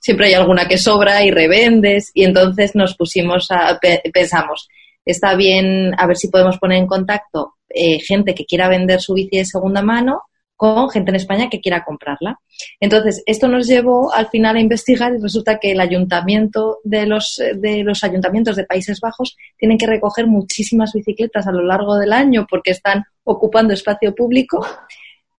[0.00, 3.78] siempre hay alguna que sobra y revendes y entonces nos pusimos a,
[4.12, 4.68] pensamos,
[5.04, 9.14] está bien a ver si podemos poner en contacto eh, gente que quiera vender su
[9.14, 10.22] bici de segunda mano
[10.56, 12.38] con gente en España que quiera comprarla.
[12.80, 17.40] Entonces, esto nos llevó al final a investigar y resulta que el ayuntamiento de los,
[17.54, 22.12] de los ayuntamientos de Países Bajos tienen que recoger muchísimas bicicletas a lo largo del
[22.12, 24.60] año porque están ocupando espacio público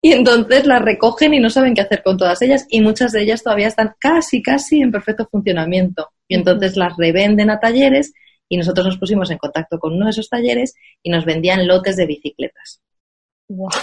[0.01, 3.21] y entonces las recogen y no saben qué hacer con todas ellas y muchas de
[3.21, 6.09] ellas todavía están casi, casi en perfecto funcionamiento.
[6.27, 8.11] Y entonces las revenden a talleres
[8.51, 11.95] y nosotros nos pusimos en contacto con uno de esos talleres y nos vendían lotes
[11.95, 12.81] de bicicletas.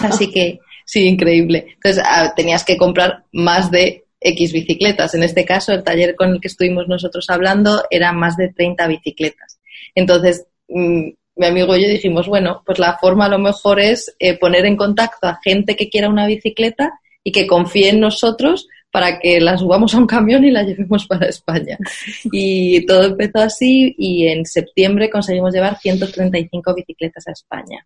[0.01, 1.65] Así que, sí, increíble.
[1.73, 5.15] Entonces, ah, tenías que comprar más de X bicicletas.
[5.15, 8.85] En este caso, el taller con el que estuvimos nosotros hablando eran más de 30
[8.85, 9.59] bicicletas.
[9.95, 14.15] Entonces, mm, mi amigo y yo dijimos, bueno, pues la forma a lo mejor es
[14.19, 18.67] eh, poner en contacto a gente que quiera una bicicleta y que confíe en nosotros
[18.91, 21.77] para que la subamos a un camión y la llevemos para España.
[22.31, 27.85] Y todo empezó así y en septiembre conseguimos llevar 135 bicicletas a España.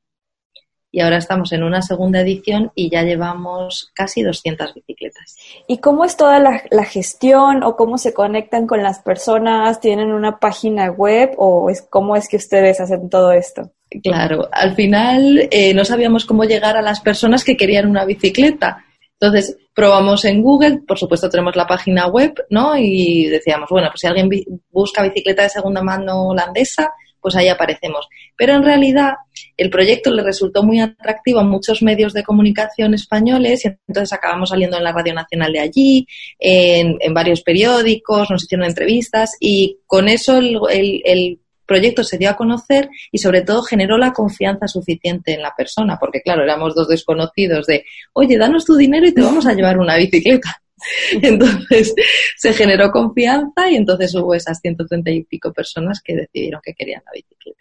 [0.95, 5.35] Y ahora estamos en una segunda edición y ya llevamos casi 200 bicicletas.
[5.67, 9.79] ¿Y cómo es toda la, gestión o cómo se conectan con las personas?
[9.79, 13.71] ¿Tienen una página web o es, cómo es que ustedes hacen todo esto?
[14.03, 18.85] Claro, al final eh, no sabíamos cómo llegar a las personas que querían una bicicleta.
[19.23, 22.75] Entonces, probamos en Google, por supuesto tenemos la página web, ¿no?
[22.75, 24.29] Y decíamos, bueno, pues si alguien
[24.69, 28.09] busca bicicleta de segunda mano holandesa, pues ahí aparecemos.
[28.35, 29.13] Pero en realidad
[29.55, 34.49] el proyecto le resultó muy atractivo a muchos medios de comunicación españoles y entonces acabamos
[34.49, 36.05] saliendo en la Radio Nacional de allí,
[36.37, 42.89] en, varios periódicos, nos hicieron entrevistas y con eso el proyecto se dio a conocer
[43.11, 47.65] y sobre todo generó la confianza suficiente en la persona, porque claro, éramos dos desconocidos
[47.67, 50.61] de, oye, danos tu dinero y te vamos a llevar una bicicleta.
[51.21, 51.93] Entonces
[52.37, 57.01] se generó confianza y entonces hubo esas 130 y pico personas que decidieron que querían
[57.05, 57.59] la bicicleta.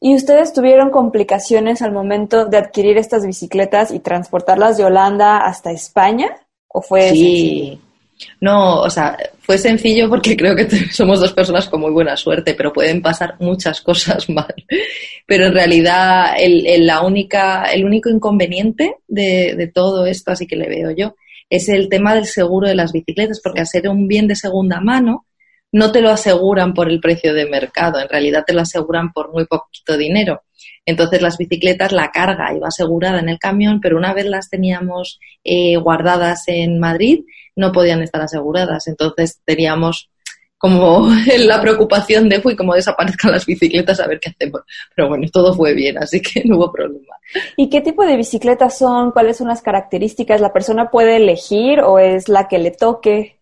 [0.00, 5.72] ¿Y ustedes tuvieron complicaciones al momento de adquirir estas bicicletas y transportarlas de Holanda hasta
[5.72, 6.36] España?
[6.68, 7.80] ¿O fue sí,
[8.40, 12.54] no, o sea, fue sencillo porque creo que somos dos personas con muy buena suerte,
[12.54, 14.54] pero pueden pasar muchas cosas mal.
[15.26, 20.56] Pero en realidad el, la única, el único inconveniente de, de, todo esto, así que
[20.56, 21.14] le veo yo,
[21.48, 24.80] es el tema del seguro de las bicicletas, porque al ser un bien de segunda
[24.80, 25.26] mano,
[25.72, 29.32] no te lo aseguran por el precio de mercado, en realidad te lo aseguran por
[29.32, 30.42] muy poquito dinero.
[30.90, 35.18] Entonces las bicicletas, la carga iba asegurada en el camión, pero una vez las teníamos
[35.44, 37.24] eh, guardadas en Madrid,
[37.56, 38.86] no podían estar aseguradas.
[38.86, 40.10] Entonces teníamos
[40.60, 44.60] como la preocupación de, uy, como desaparezcan las bicicletas, a ver qué hacemos.
[44.94, 47.16] Pero bueno, todo fue bien, así que no hubo problema.
[47.56, 49.10] ¿Y qué tipo de bicicletas son?
[49.12, 50.40] ¿Cuáles son las características?
[50.40, 53.39] ¿La persona puede elegir o es la que le toque?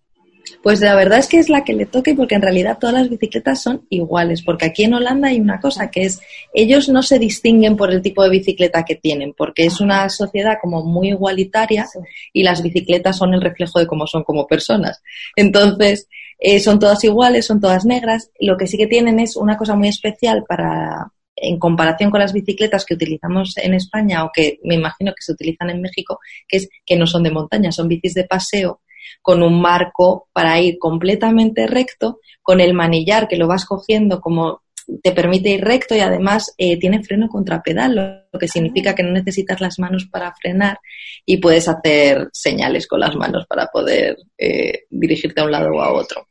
[0.62, 3.08] Pues la verdad es que es la que le toque porque en realidad todas las
[3.08, 6.20] bicicletas son iguales, porque aquí en Holanda hay una cosa que es,
[6.52, 10.58] ellos no se distinguen por el tipo de bicicleta que tienen, porque es una sociedad
[10.60, 11.86] como muy igualitaria
[12.32, 15.02] y las bicicletas son el reflejo de cómo son como personas.
[15.36, 18.30] Entonces, eh, son todas iguales, son todas negras.
[18.38, 22.32] Lo que sí que tienen es una cosa muy especial para, en comparación con las
[22.32, 26.58] bicicletas que utilizamos en España o que me imagino que se utilizan en México, que
[26.58, 28.80] es que no son de montaña, son bicis de paseo
[29.28, 34.62] con un marco para ir completamente recto, con el manillar que lo vas cogiendo como
[35.02, 39.10] te permite ir recto y además eh, tiene freno contrapedal, lo que significa que no
[39.10, 40.80] necesitas las manos para frenar
[41.26, 45.82] y puedes hacer señales con las manos para poder eh, dirigirte a un lado o
[45.82, 46.28] a otro.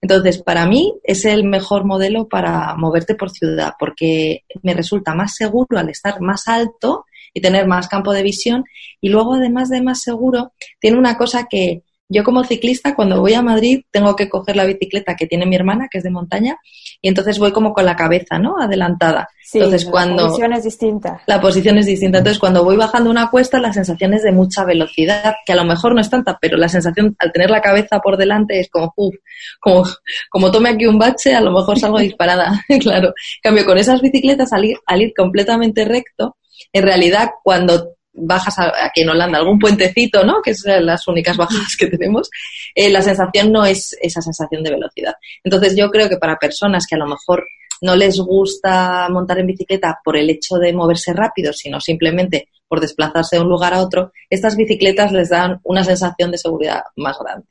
[0.00, 5.34] Entonces, para mí es el mejor modelo para moverte por ciudad porque me resulta más
[5.36, 8.64] seguro al estar más alto y tener más campo de visión
[9.02, 13.34] y luego además de más seguro tiene una cosa que yo como ciclista cuando voy
[13.34, 16.58] a Madrid tengo que coger la bicicleta que tiene mi hermana, que es de montaña,
[17.02, 18.56] y entonces voy como con la cabeza, ¿no?
[18.58, 19.28] Adelantada.
[19.44, 21.22] Sí, entonces, cuando, la posición es distinta.
[21.26, 22.18] La posición es distinta.
[22.18, 25.64] Entonces, cuando voy bajando una cuesta, la sensación es de mucha velocidad, que a lo
[25.64, 28.92] mejor no es tanta, pero la sensación al tener la cabeza por delante es como,
[28.96, 29.16] uff,
[29.60, 29.84] como,
[30.30, 32.62] como tome aquí un bache, a lo mejor salgo disparada.
[32.80, 33.08] claro.
[33.08, 36.36] En cambio, con esas bicicletas, al ir, al ir completamente recto,
[36.72, 40.42] en realidad, cuando bajas aquí en Holanda, algún puentecito, ¿no?
[40.42, 42.30] Que es las únicas bajadas que tenemos,
[42.74, 45.14] eh, la sensación no es esa sensación de velocidad.
[45.44, 47.44] Entonces yo creo que para personas que a lo mejor
[47.80, 52.80] no les gusta montar en bicicleta por el hecho de moverse rápido, sino simplemente por
[52.80, 57.18] desplazarse de un lugar a otro, estas bicicletas les dan una sensación de seguridad más
[57.18, 57.46] grande.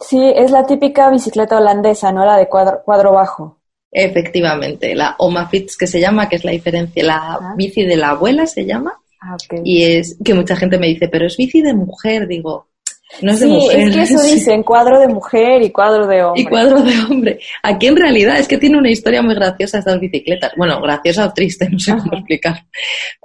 [0.00, 2.24] Sí, es la típica bicicleta holandesa, ¿no?
[2.24, 3.58] La de cuadro, cuadro bajo.
[3.90, 8.46] Efectivamente, la Omafits que se llama, que es la diferencia, la bici de la abuela
[8.46, 12.28] se llama, Ah, y es que mucha gente me dice, pero es bici de mujer,
[12.28, 12.68] digo.
[13.22, 13.80] No es sí, de mujer.
[13.80, 16.42] es que eso dicen, cuadro de mujer y cuadro de hombre.
[16.42, 17.40] Y cuadro de hombre.
[17.62, 20.52] Aquí en realidad es que tiene una historia muy graciosa estas bicicletas.
[20.58, 22.66] Bueno, graciosa o triste, no sé cómo explicar.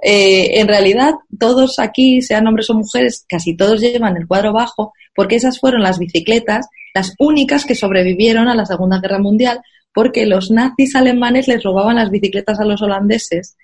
[0.02, 4.94] Eh, en realidad, todos aquí, sean hombres o mujeres, casi todos llevan el cuadro bajo,
[5.14, 9.60] porque esas fueron las bicicletas, las únicas que sobrevivieron a la Segunda Guerra Mundial,
[9.92, 13.56] porque los nazis alemanes les robaban las bicicletas a los holandeses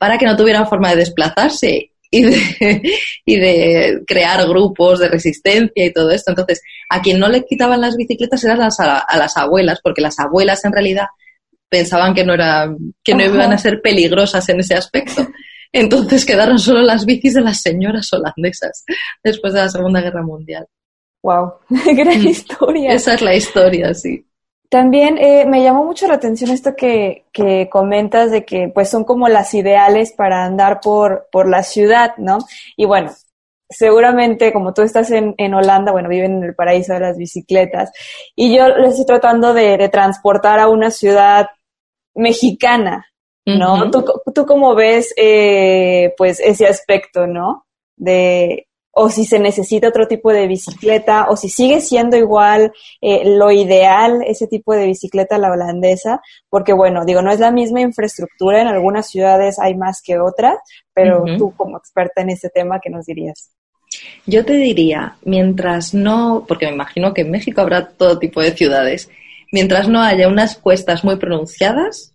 [0.00, 2.82] para que no tuvieran forma de desplazarse y de,
[3.26, 6.30] y de crear grupos de resistencia y todo esto.
[6.30, 10.18] Entonces, a quien no le quitaban las bicicletas eran las, a, las abuelas, porque las
[10.18, 11.08] abuelas en realidad
[11.68, 12.74] pensaban que no, era,
[13.04, 15.28] que no iban a ser peligrosas en ese aspecto.
[15.70, 18.84] Entonces quedaron solo las bicis de las señoras holandesas
[19.22, 20.66] después de la Segunda Guerra Mundial.
[21.22, 21.52] Wow,
[21.94, 22.94] gran historia.
[22.94, 24.24] Esa es la historia, sí.
[24.70, 29.02] También eh, me llamó mucho la atención esto que, que, comentas de que pues son
[29.02, 32.38] como las ideales para andar por, por la ciudad, ¿no?
[32.76, 33.10] Y bueno,
[33.68, 37.90] seguramente como tú estás en, en Holanda, bueno, viven en el paraíso de las bicicletas,
[38.36, 41.48] y yo lo estoy tratando de, de transportar a una ciudad
[42.14, 43.06] mexicana,
[43.44, 43.90] ¿no?
[43.90, 47.66] ¿Tú, ¿Tú cómo ves eh, pues ese aspecto, ¿no?
[47.96, 48.68] De,
[49.02, 52.70] o si se necesita otro tipo de bicicleta, o si sigue siendo igual
[53.00, 56.20] eh, lo ideal ese tipo de bicicleta la holandesa,
[56.50, 60.58] porque bueno, digo, no es la misma infraestructura, en algunas ciudades hay más que otras,
[60.92, 63.50] pero tú como experta en este tema, ¿qué nos dirías?
[64.26, 68.52] Yo te diría, mientras no, porque me imagino que en México habrá todo tipo de
[68.52, 69.08] ciudades,
[69.50, 72.14] mientras no haya unas cuestas muy pronunciadas,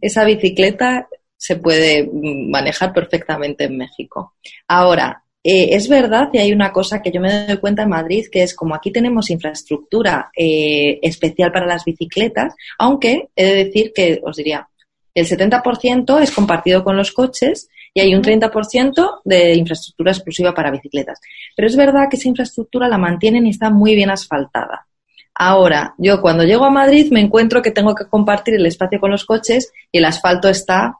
[0.00, 4.36] esa bicicleta se puede manejar perfectamente en México.
[4.68, 8.26] Ahora, eh, es verdad y hay una cosa que yo me doy cuenta en Madrid,
[8.30, 13.92] que es como aquí tenemos infraestructura eh, especial para las bicicletas, aunque he de decir
[13.92, 14.68] que, os diría,
[15.14, 20.70] el 70% es compartido con los coches y hay un 30% de infraestructura exclusiva para
[20.70, 21.20] bicicletas.
[21.56, 24.86] Pero es verdad que esa infraestructura la mantienen y está muy bien asfaltada.
[25.34, 29.10] Ahora, yo cuando llego a Madrid me encuentro que tengo que compartir el espacio con
[29.10, 30.98] los coches y el asfalto está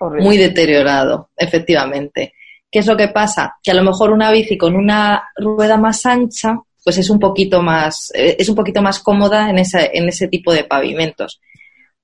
[0.00, 2.34] muy deteriorado, efectivamente.
[2.74, 3.54] ¿Qué es lo que pasa?
[3.62, 7.62] Que a lo mejor una bici con una rueda más ancha, pues es un poquito
[7.62, 11.40] más, eh, es un poquito más cómoda en, ese, en ese tipo de pavimentos.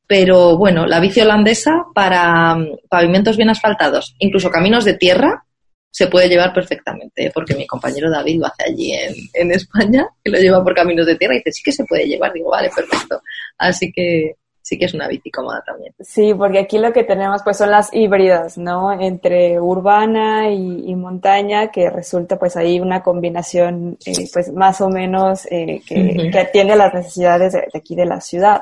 [0.07, 5.45] Pero bueno, la bici holandesa para mm, pavimentos bien asfaltados, incluso caminos de tierra,
[5.91, 10.31] se puede llevar perfectamente, porque mi compañero David lo hace allí en, en España, que
[10.31, 12.33] lo lleva por caminos de tierra y dice, sí que se puede llevar.
[12.33, 13.21] Digo, vale, perfecto.
[13.59, 14.37] Así que
[14.71, 15.93] sí que es una bici cómoda también.
[15.99, 18.93] Sí, porque aquí lo que tenemos pues son las híbridas, ¿no?
[18.93, 25.45] Entre urbana y, montaña, que resulta pues ahí una combinación eh, pues más o menos
[25.51, 28.61] eh, que, atiende a las necesidades de, aquí de la ciudad.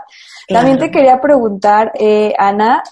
[0.49, 2.83] También te quería preguntar, eh, Ana,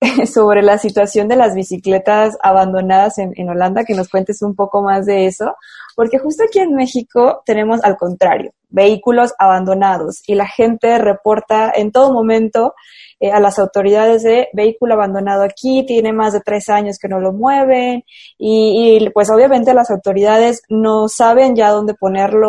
[0.32, 4.82] sobre la situación de las bicicletas abandonadas en, en Holanda, que nos cuentes un poco
[4.82, 5.54] más de eso,
[5.94, 11.92] porque justo aquí en México tenemos al contrario, vehículos abandonados y la gente reporta en
[11.92, 12.74] todo momento
[13.18, 17.20] eh, a las autoridades de vehículo abandonado aquí, tiene más de tres años que no
[17.20, 18.04] lo mueven
[18.38, 22.46] y, y pues obviamente las autoridades no saben ya dónde ponerlo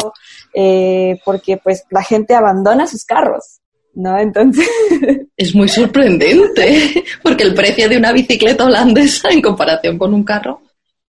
[0.54, 3.61] eh, porque pues la gente abandona sus carros.
[3.94, 4.18] ¿No?
[4.18, 4.68] Entonces.
[5.38, 10.62] Es muy sorprendente, porque el precio de una bicicleta holandesa en comparación con un carro,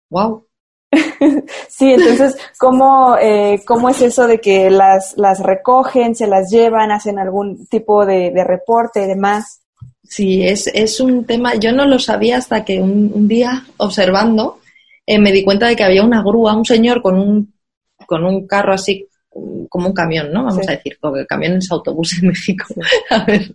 [0.09, 0.47] wow.
[1.69, 6.93] Sí, entonces, ¿cómo, eh, ¿cómo es eso de que las, las recogen, se las llevan,
[6.93, 9.61] hacen algún tipo de, de reporte y demás?
[10.05, 14.59] Sí, es, es un tema, yo no lo sabía hasta que un, un día, observando,
[15.07, 17.55] eh, me di cuenta de que había una grúa, un señor con un,
[18.07, 19.09] con un carro así
[19.71, 20.45] como un camión, ¿no?
[20.45, 20.69] Vamos Sí.
[20.73, 22.67] a decir, porque el camión es autobús en México.
[23.11, 23.55] A ver,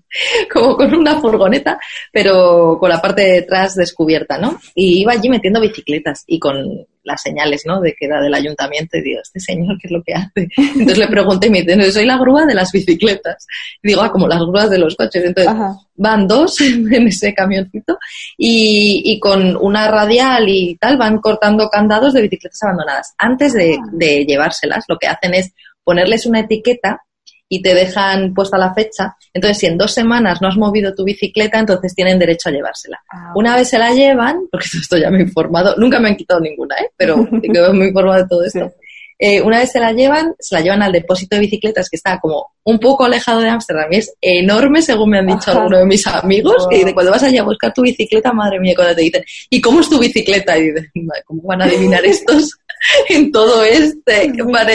[0.51, 1.77] como con una furgoneta,
[2.11, 4.57] pero con la parte de detrás descubierta, ¿no?
[4.73, 6.55] Y iba allí metiendo bicicletas y con
[7.03, 7.81] las señales, ¿no?
[7.81, 10.47] De que era del ayuntamiento y digo, este señor, ¿qué es lo que hace?
[10.57, 13.45] Entonces le pregunté y me dice, no, soy la grúa de las bicicletas.
[13.83, 15.23] Y digo, ah, como las grúas de los coches.
[15.23, 15.75] Entonces, Ajá.
[15.95, 17.99] van dos en ese camioncito
[18.37, 23.13] y, y con una radial y tal van cortando candados de bicicletas abandonadas.
[23.19, 25.51] Antes de, de llevárselas, lo que hacen es
[25.85, 27.01] ponerles una etiqueta
[27.47, 29.15] y te dejan puesta la fecha.
[29.33, 32.99] Entonces, si en dos semanas no has movido tu bicicleta, entonces tienen derecho a llevársela.
[33.13, 36.09] Ah, Una vez se la llevan, porque todo esto ya me he informado, nunca me
[36.09, 36.89] han quitado ninguna, ¿eh?
[36.97, 38.73] pero sí que me he informado de todo esto.
[39.17, 42.19] Eh, una vez se la llevan, se la llevan al depósito de bicicletas que está
[42.19, 45.85] como un poco alejado de Ámsterdam y es enorme, según me han dicho algunos de
[45.85, 46.67] mis amigos.
[46.69, 49.61] Y de cuando vas allá a buscar tu bicicleta, madre mía, cuando te dicen, ¿y
[49.61, 50.57] cómo es tu bicicleta?
[50.57, 52.57] Y "Madre, ¿cómo van a adivinar estos
[53.09, 54.33] en todo este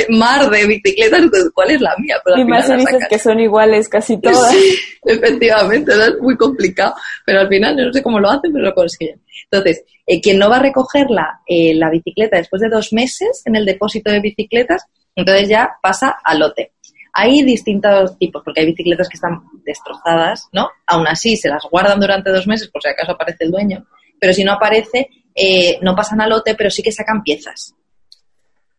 [0.09, 1.21] mar de bicicletas?
[1.21, 2.17] Entonces, ¿cuál es la mía?
[2.25, 4.53] Pero al y más si dices que son iguales casi todas.
[4.53, 6.95] Sí, efectivamente, es muy complicado,
[7.25, 9.21] pero al final yo no sé cómo lo hacen, pero lo consiguen.
[9.51, 13.43] Entonces, eh, quien no va a recoger la, eh, la bicicleta después de dos meses
[13.45, 14.85] en el depósito de bicicletas,
[15.15, 16.73] entonces ya pasa al lote.
[17.13, 20.71] Hay distintos tipos, porque hay bicicletas que están destrozadas, ¿no?
[20.87, 23.85] Aún así, se las guardan durante dos meses por si acaso aparece el dueño,
[24.21, 27.75] pero si no aparece, eh, no pasan al lote, pero sí que sacan piezas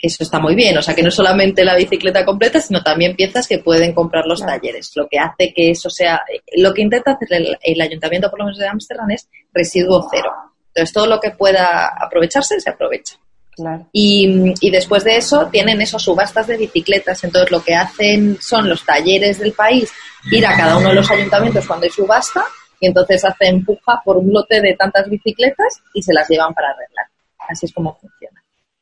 [0.01, 3.15] que eso está muy bien, o sea que no solamente la bicicleta completa, sino también
[3.15, 4.53] piezas que pueden comprar los Claro.
[4.59, 6.19] talleres, lo que hace que eso sea,
[6.57, 10.31] lo que intenta hacer el, el ayuntamiento por lo menos de Ámsterdam es residuo cero.
[10.73, 13.15] Entonces todo lo que pueda aprovecharse se aprovecha.
[13.53, 13.87] Claro.
[13.91, 17.23] Y, y después de eso tienen esos subastas de bicicletas.
[17.23, 19.91] Entonces lo que hacen son los talleres del país
[20.31, 22.43] ir a cada uno de los ayuntamientos cuando hay subasta
[22.79, 26.69] y entonces hacen puja por un lote de tantas bicicletas y se las llevan para
[26.69, 27.05] arreglar.
[27.49, 28.40] Así es como funciona.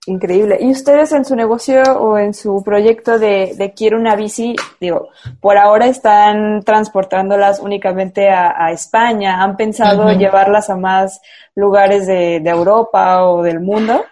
[0.10, 0.57] Increíble.
[0.60, 5.10] ¿Y ustedes en su negocio o en su proyecto de, de Quiero una bici, digo,
[5.39, 9.43] por ahora están transportándolas únicamente a, a España?
[9.43, 11.22] ¿Han pensado llevarlas a más
[11.53, 14.03] lugares de, de Europa o del mundo?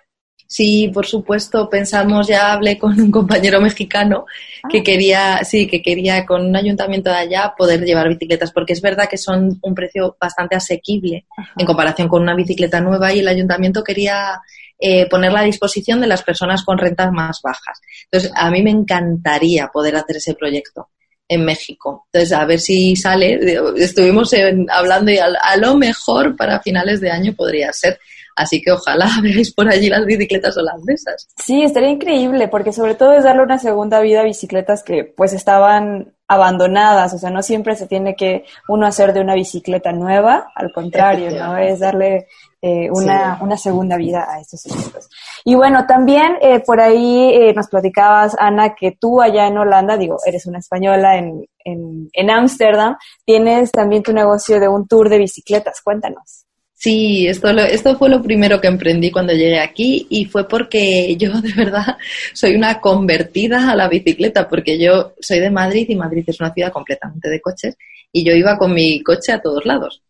[0.46, 4.26] Sí, por supuesto, pensamos, ya hablé con un compañero mexicano
[4.70, 8.82] que quería, sí, que quería con un ayuntamiento de allá poder llevar bicicletas, porque es
[8.82, 11.26] verdad que son un precio bastante asequible
[11.58, 14.40] en comparación con una bicicleta nueva y el ayuntamiento quería
[14.80, 17.80] eh, ponerla a disposición de las personas con rentas más bajas.
[18.12, 20.90] Entonces, a mí me encantaría poder hacer ese proyecto
[21.28, 22.08] en México.
[22.12, 23.40] Entonces, a ver si sale.
[23.78, 28.00] Estuvimos en- hablando y a, a lo mejor para finales de año podría ser.
[28.38, 31.28] Así que ojalá veáis por allí las bicicletas holandesas.
[31.38, 35.34] Sí, estaría increíble, porque sobre todo es darle una segunda vida a bicicletas que pues
[35.34, 40.52] estaban abandonadas, o sea, no siempre se tiene que uno hacer de una bicicleta nueva,
[40.56, 41.58] al contrario, ¿no?
[41.58, 42.28] Es darle
[42.62, 43.44] eh, una, Sí.
[43.44, 45.08] una segunda vida a estos equipos.
[45.46, 49.96] Y bueno, también eh, por ahí eh, nos platicabas, Ana, que tú allá en Holanda,
[49.98, 55.10] digo, eres una española en en en Ámsterdam, tienes también tu negocio de un tour
[55.10, 56.47] de bicicletas, cuéntanos.
[56.80, 61.16] Sí, esto, lo- esto fue lo primero que emprendí cuando llegué aquí y fue porque
[61.18, 61.98] yo de verdad
[62.34, 66.54] soy una convertida a la bicicleta, porque yo soy de Madrid y Madrid es una
[66.54, 67.76] ciudad completamente de coches
[68.12, 70.04] y yo iba con mi coche a todos lados.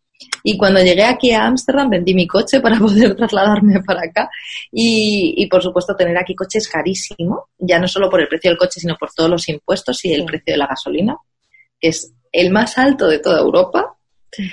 [0.44, 4.30] Y cuando llegué aquí a Ámsterdam vendí mi coche para poder trasladarme para acá
[4.72, 8.50] y, y, por supuesto tener aquí coche es carísimo, ya no solo por el precio
[8.52, 11.16] del coche, sino por todos los impuestos y el precio de la gasolina,
[11.80, 13.96] que es el más alto de toda Europa.
[14.32, 14.50] Sí,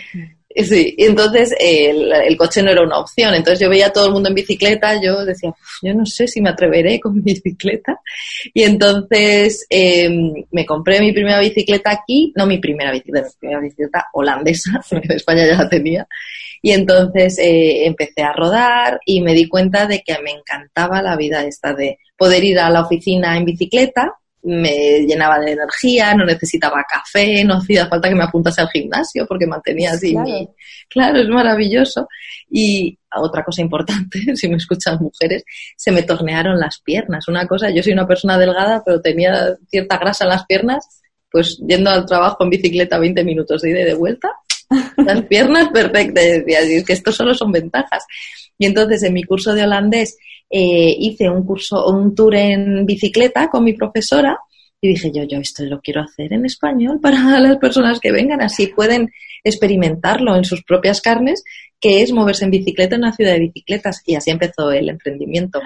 [0.54, 3.34] y entonces eh, el, coche no era una opción.
[3.34, 6.28] Entonces yo veía a todo el mundo en bicicleta, yo decía, "Uf, yo no sé
[6.28, 8.00] si me atreveré con mi bicicleta.
[8.52, 10.08] Y entonces eh,
[10.52, 15.08] me compré mi primera bicicleta aquí, no mi primera bicicleta, mi primera bicicleta holandesa, porque
[15.08, 16.06] en España ya la tenía.
[16.62, 21.16] Y entonces eh, empecé a rodar y me di cuenta de que me encantaba la
[21.16, 24.14] vida esta de poder ir a la oficina en bicicleta
[24.44, 29.26] me llenaba de energía, no necesitaba café, no hacía falta que me apuntase al gimnasio
[29.26, 30.48] porque mantenía así mi...
[30.88, 32.08] Claro, es maravilloso.
[32.50, 35.44] Y otra cosa importante, si me escuchan mujeres,
[35.76, 37.26] se me tornearon las piernas.
[37.26, 41.58] Una cosa, yo soy una persona delgada, pero tenía cierta grasa en las piernas, pues
[41.66, 44.30] yendo al trabajo en bicicleta 20 minutos de ida y de vuelta,
[44.98, 46.24] las piernas perfectas.
[46.46, 48.04] Y es que esto solo son ventajas.
[48.58, 50.18] Y entonces en mi curso de holandés
[50.50, 54.38] eh, hice un curso, un tour en bicicleta con mi profesora
[54.84, 58.42] y dije yo, yo esto lo quiero hacer en español para las personas que vengan,
[58.42, 59.10] así pueden
[59.42, 61.42] experimentarlo en sus propias carnes,
[61.80, 64.02] que es moverse en bicicleta en una ciudad de bicicletas.
[64.04, 65.62] Y así empezó el emprendimiento.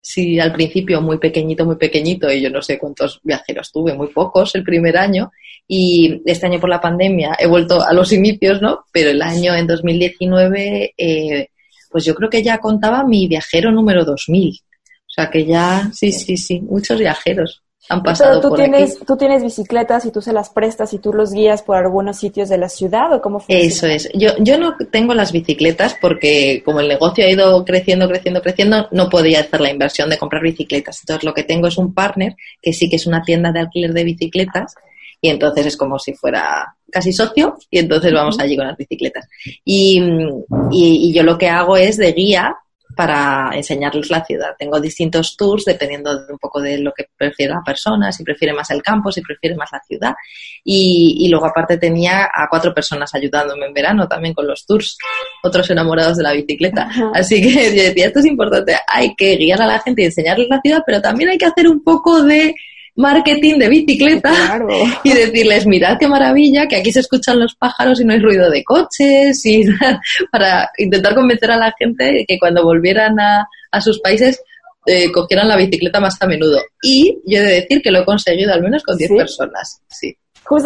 [0.00, 4.08] Sí, al principio muy pequeñito, muy pequeñito, y yo no sé cuántos viajeros tuve, muy
[4.08, 5.32] pocos el primer año,
[5.66, 8.84] y este año por la pandemia he vuelto a los inicios, ¿no?
[8.92, 11.48] Pero el año en 2019 eh,
[11.90, 14.60] pues yo creo que ya contaba mi viajero número 2000.
[14.60, 18.96] O sea que ya, sí, sí, sí, muchos viajeros han pasado Pero tú por tienes,
[18.96, 19.04] aquí.
[19.06, 22.48] tú tienes bicicletas y tú se las prestas y tú los guías por algunos sitios
[22.48, 23.62] de la ciudad o cómo funciona?
[23.62, 24.10] Eso es.
[24.12, 28.88] Yo, yo no tengo las bicicletas porque como el negocio ha ido creciendo, creciendo, creciendo,
[28.90, 31.00] no podía hacer la inversión de comprar bicicletas.
[31.00, 33.92] Entonces lo que tengo es un partner que sí que es una tienda de alquiler
[33.92, 34.74] de bicicletas
[35.20, 39.26] y entonces es como si fuera casi socio y entonces vamos allí con las bicicletas.
[39.64, 39.98] Y,
[40.70, 42.56] y, y yo lo que hago es de guía
[42.96, 44.54] para enseñarles la ciudad.
[44.58, 48.54] Tengo distintos tours dependiendo de un poco de lo que prefiere la persona, si prefiere
[48.54, 50.14] más el campo, si prefiere más la ciudad.
[50.64, 54.96] Y, y, luego aparte tenía a cuatro personas ayudándome en verano también con los tours,
[55.42, 56.88] otros enamorados de la bicicleta.
[56.88, 57.10] Ajá.
[57.14, 60.48] Así que yo decía, esto es importante, hay que guiar a la gente y enseñarles
[60.48, 62.54] la ciudad, pero también hay que hacer un poco de
[62.96, 64.68] marketing de bicicleta Claro.
[65.04, 68.50] y decirles, mirad qué maravilla, que aquí se escuchan los pájaros y no hay ruido
[68.50, 69.64] de coches, y
[70.32, 74.42] para intentar convencer a la gente de que cuando volvieran a, a sus países
[74.86, 76.60] eh, cogieran la bicicleta más a menudo.
[76.82, 79.16] Y yo he de decir que lo he conseguido al menos con 10 ¿Sí?
[79.16, 80.16] personas, sí.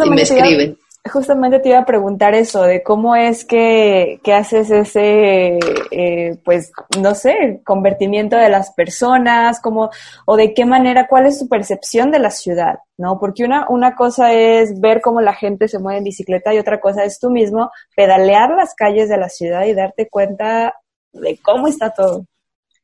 [0.05, 0.77] Y me escriben.
[1.03, 5.57] Justamente te iba a preguntar eso, de cómo es que, que haces ese,
[5.89, 9.89] eh, pues, no sé, convertimiento de las personas, cómo,
[10.27, 13.19] o de qué manera, cuál es su percepción de la ciudad, ¿no?
[13.19, 16.79] Porque una, una cosa es ver cómo la gente se mueve en bicicleta y otra
[16.79, 20.75] cosa es tú mismo pedalear las calles de la ciudad y darte cuenta
[21.13, 22.25] de cómo está todo.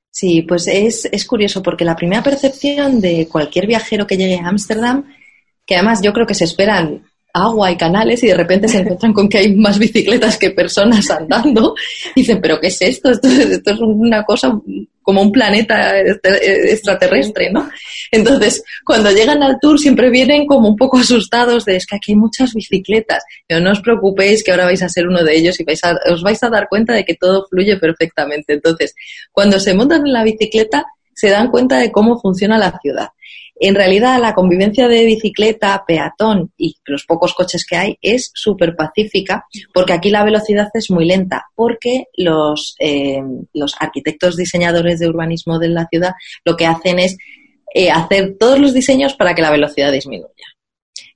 [0.10, 4.48] Sí, pues es, es curioso porque la primera percepción de cualquier viajero que llegue a
[4.48, 5.06] Ámsterdam,
[5.68, 7.04] que además yo creo que se esperan
[7.46, 11.10] agua y canales y de repente se encuentran con que hay más bicicletas que personas
[11.10, 11.76] andando,
[12.16, 13.12] dicen, pero ¿qué es esto?
[13.12, 14.52] Esto, esto es una cosa
[15.08, 17.70] como un planeta este- extraterrestre, ¿no?
[18.12, 22.12] Entonces, cuando llegan al tour siempre vienen como un poco asustados de es que aquí
[22.12, 23.24] hay muchas bicicletas.
[23.48, 25.98] Pero no os preocupéis que ahora vais a ser uno de ellos y vais a,
[26.12, 28.56] os vais a dar cuenta de que todo fluye perfectamente.
[28.56, 28.96] Entonces,
[29.32, 30.84] cuando se montan en la bicicleta,
[31.14, 33.08] se dan cuenta de cómo funciona la ciudad.
[33.60, 38.76] En realidad, la convivencia de bicicleta, peatón y los pocos coches que hay es súper
[38.76, 43.22] pacífica porque aquí la velocidad es muy lenta porque los, eh,
[43.54, 46.14] los arquitectos diseñadores de urbanismo de la ciudad
[46.46, 47.18] lo que hacen es
[47.74, 50.32] eh, hacer todos los diseños para que la velocidad disminuya.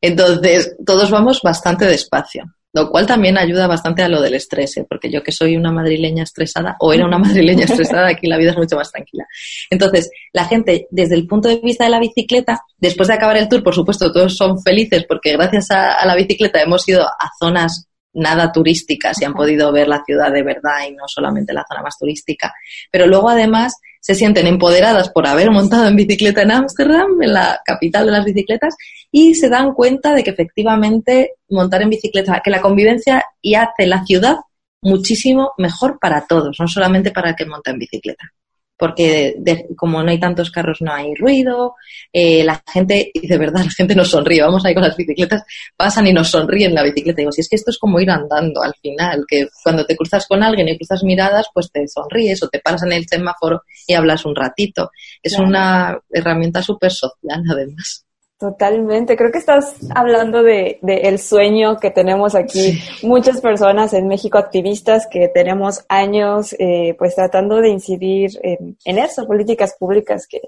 [0.01, 4.85] Entonces, todos vamos bastante despacio, lo cual también ayuda bastante a lo del estrés, ¿eh?
[4.87, 8.51] porque yo que soy una madrileña estresada, o era una madrileña estresada, aquí la vida
[8.51, 9.25] es mucho más tranquila.
[9.69, 13.49] Entonces, la gente, desde el punto de vista de la bicicleta, después de acabar el
[13.49, 17.31] tour, por supuesto, todos son felices porque gracias a, a la bicicleta hemos ido a
[17.39, 21.65] zonas nada turísticas y han podido ver la ciudad de verdad y no solamente la
[21.67, 22.53] zona más turística.
[22.91, 27.61] Pero luego además se sienten empoderadas por haber montado en bicicleta en Ámsterdam, en la
[27.63, 28.75] capital de las bicicletas,
[29.11, 33.85] y se dan cuenta de que efectivamente montar en bicicleta, que la convivencia y hace
[33.85, 34.37] la ciudad
[34.81, 38.33] muchísimo mejor para todos, no solamente para el que monta en bicicleta.
[38.81, 41.75] Porque de- como no hay tantos carros, no hay ruido,
[42.11, 45.43] eh, la gente, y de verdad, la gente nos sonríe, vamos ahí con las bicicletas,
[45.77, 47.17] pasan y nos sonríen la bicicleta.
[47.17, 50.25] Digo, si es que esto es como ir andando al final, que cuando te cruzas
[50.27, 53.93] con alguien y cruzas miradas, pues te sonríes o te paras en el semáforo y
[53.93, 54.89] hablas un ratito.
[55.21, 55.47] Es Claro.
[55.49, 58.03] una herramienta súper social, además.
[58.41, 64.07] Totalmente, creo que estás hablando de, de el sueño que tenemos aquí muchas personas en
[64.07, 70.25] México activistas que tenemos años eh, pues tratando de incidir en, en eso, políticas públicas
[70.27, 70.41] que,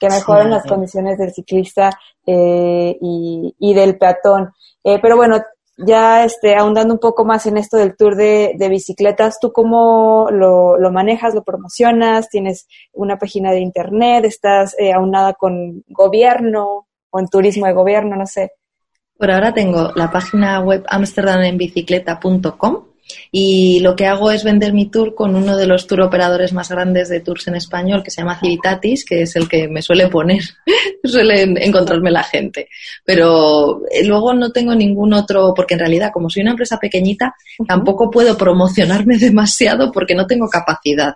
[0.00, 0.76] que mejoren las Claro.
[0.76, 1.90] condiciones del ciclista
[2.26, 4.54] eh, y, y del peatón.
[4.82, 5.42] Eh, pero bueno,
[5.76, 10.28] ya este, ahondando un poco más en esto del tour de, de bicicletas, ¿tú cómo
[10.30, 12.30] lo, lo manejas, lo promocionas?
[12.30, 14.24] ¿Tienes una página de internet?
[14.24, 18.16] ¿Estás eh, aunada con gobierno o en turismo de gobierno?
[18.16, 18.50] No sé.
[19.16, 22.84] Por ahora tengo la página web amsterdamenbicicleta.com
[23.30, 26.70] Y lo que hago es vender mi tour con uno de los tour operadores más
[26.70, 30.08] grandes de tours en español, que se llama Civitatis, que es el que me suele
[30.08, 30.42] poner,
[31.04, 32.68] suele encontrarme la gente.
[33.04, 37.36] Pero eh, luego no tengo ningún otro, porque en realidad, como soy una empresa pequeñita,
[37.68, 41.14] tampoco puedo promocionarme demasiado porque no tengo capacidad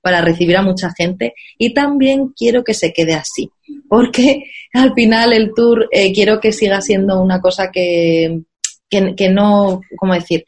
[0.00, 1.34] para recibir a mucha gente.
[1.58, 3.50] Y también quiero que se quede así,
[3.88, 8.42] porque al final el tour eh, quiero que siga siendo una cosa que,
[8.88, 10.44] que, no, ¿cómo decir?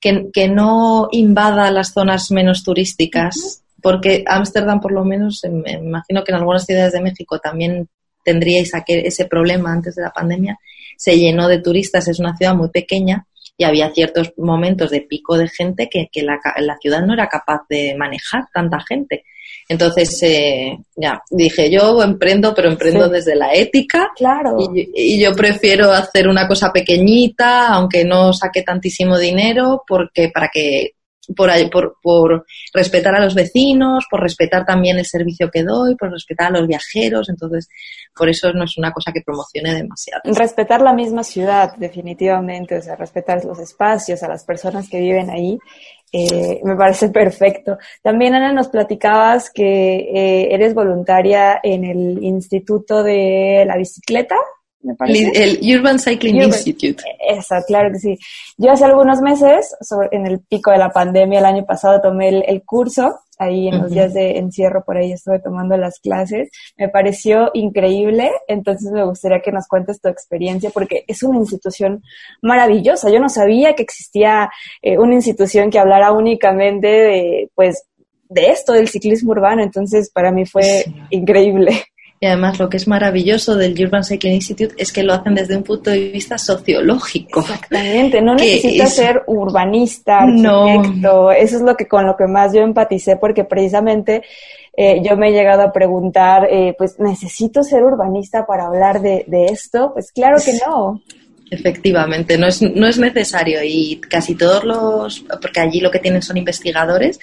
[0.00, 6.24] Que, que, no invada las zonas menos turísticas, porque Ámsterdam por lo menos, me imagino
[6.24, 7.88] que en algunas ciudades de México también
[8.24, 10.58] tendríais ese problema antes de la pandemia,
[10.96, 13.26] se llenó de turistas, es una ciudad muy pequeña
[13.62, 17.28] y había ciertos momentos de pico de gente que, que la, la, ciudad no era
[17.28, 19.24] capaz de manejar tanta gente.
[19.68, 24.10] Entonces, eh, ya, dije, yo emprendo, pero emprendo desde la ética.
[24.16, 24.56] Claro.
[24.58, 30.48] Y, y, yo prefiero hacer una cosa pequeñita, aunque no saque tantísimo dinero, porque para
[30.48, 30.94] que
[31.36, 36.10] por, por, por, respetar a los vecinos, por respetar también el servicio que doy, por
[36.10, 37.28] respetar a los viajeros.
[37.28, 37.68] Entonces,
[38.16, 40.22] por eso no es una cosa que promocione demasiado.
[40.24, 45.30] Respetar la misma ciudad, definitivamente, o sea, respetar los espacios, a las personas que viven
[45.30, 45.58] ahí.
[46.14, 47.78] Eh, me parece perfecto.
[48.02, 54.36] También, Ana, nos platicabas que eh, eres voluntaria en el Instituto de la Bicicleta
[54.82, 57.02] el Urban Cycling Institute.
[57.20, 58.18] Esa, claro que sí.
[58.56, 59.74] Yo hace algunos meses,
[60.10, 63.90] en el pico de la pandemia el año pasado, tomé el, curso, ahí en los
[63.90, 66.50] días de encierro, por ahí estuve tomando las clases.
[66.76, 72.02] Me pareció increíble, entonces me gustaría que nos cuentes tu experiencia, porque es una institución
[72.40, 73.10] maravillosa.
[73.10, 77.84] Yo no sabía que existía eh, una institución que hablara únicamente de, pues,
[78.28, 81.84] de esto, del ciclismo urbano, entonces para mí fue increíble.
[82.22, 85.56] Y además lo que es maravilloso del Urban Cycling Institute es que lo hacen desde
[85.56, 87.40] un punto de vista sociológico.
[87.40, 92.60] Exactamente, no necesitas ser urbanista, arquitecto, eso es lo que con lo que más yo
[92.60, 94.22] empaticé porque precisamente
[94.76, 99.24] eh, yo me he llegado a preguntar, eh, pues necesito ser urbanista para hablar de,
[99.26, 101.00] de esto, pues claro que no.
[101.52, 106.22] Efectivamente, no es, no es necesario y casi todos los, porque allí lo que tienen
[106.22, 107.20] son investigadores,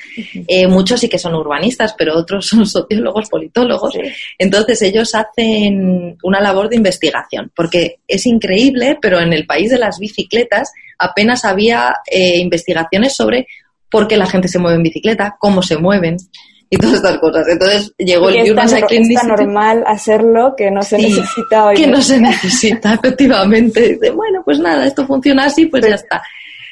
[0.47, 3.95] eh, muchos sí que son urbanistas, pero otros son sociólogos, politólogos.
[4.37, 9.79] Entonces ellos hacen una labor de investigación, porque es increíble, pero en el país de
[9.79, 13.47] las bicicletas apenas había eh, investigaciones sobre
[13.89, 16.17] por qué la gente se mueve en bicicleta, cómo se mueven,
[16.69, 17.47] y todas estas cosas.
[17.47, 21.75] Entonces llegó el Urban Cycling Es tan normal hacerlo que no se necesita hoy.
[21.75, 23.97] Que no se necesita, efectivamente.
[24.13, 26.21] bueno, pues nada, esto funciona así, pues ya está.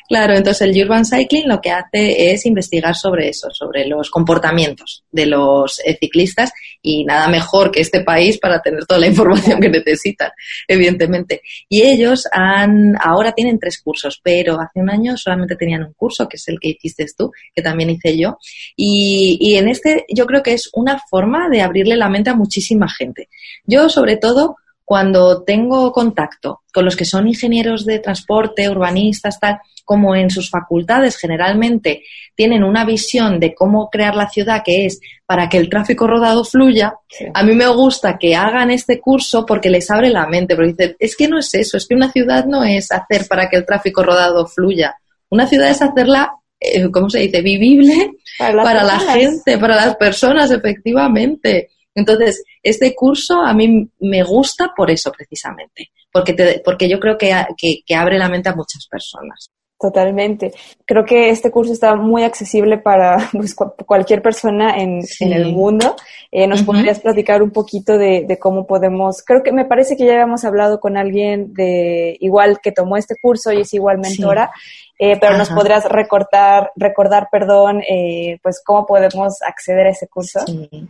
[0.08, 5.04] Claro, entonces el Urban Cycling lo que hace es investigar sobre eso, sobre los comportamientos
[5.12, 9.60] de los eh, ciclistas y nada mejor que este país para tener toda la información
[9.60, 10.32] que necesitan,
[10.66, 11.42] evidentemente.
[11.68, 16.30] Y ellos han, ahora tienen tres cursos, pero hace un año solamente tenían un curso,
[16.30, 18.38] que es el que hiciste tú, que también hice yo.
[18.78, 22.36] Y, y en este yo creo que es una forma de abrirle la mente a
[22.36, 23.28] muchísima gente.
[23.66, 24.56] Yo sobre todo
[24.88, 30.50] cuando tengo contacto con los que son ingenieros de transporte, urbanistas, tal, como en sus
[30.50, 32.04] facultades generalmente
[32.36, 36.44] tienen una visión de cómo crear la ciudad que es para que el tráfico rodado
[36.44, 36.96] fluya,
[37.34, 40.96] a mí me gusta que hagan este curso porque les abre la mente, porque dicen,
[41.00, 43.66] es que no es eso, es que una ciudad no es hacer para que el
[43.66, 44.94] tráfico rodado fluya,
[45.30, 47.42] una ciudad es hacerla eh, ¿cómo se dice?
[47.42, 51.70] Vivible para, la gente, para las personas, efectivamente.
[51.94, 57.34] Entonces, este curso a mí me gusta por eso precisamente, porque, porque yo creo que,
[57.58, 59.50] que, abre la mente a muchas personas.
[59.80, 60.54] Totalmente.
[60.86, 65.96] Creo que este curso está muy accesible para pues, cualquier persona en, el mundo.
[66.32, 69.22] Eh, ¿Nos podrías platicar un poquito de, cómo podemos?
[69.24, 73.16] Creo que me parece que ya habíamos hablado con alguien de igual que tomó este
[73.22, 74.50] curso y es igual mentora,
[74.98, 80.40] eh, pero nos podrías recortar, recordar, perdón, eh, pues cómo podemos acceder a ese curso.
[80.48, 80.88] Sí.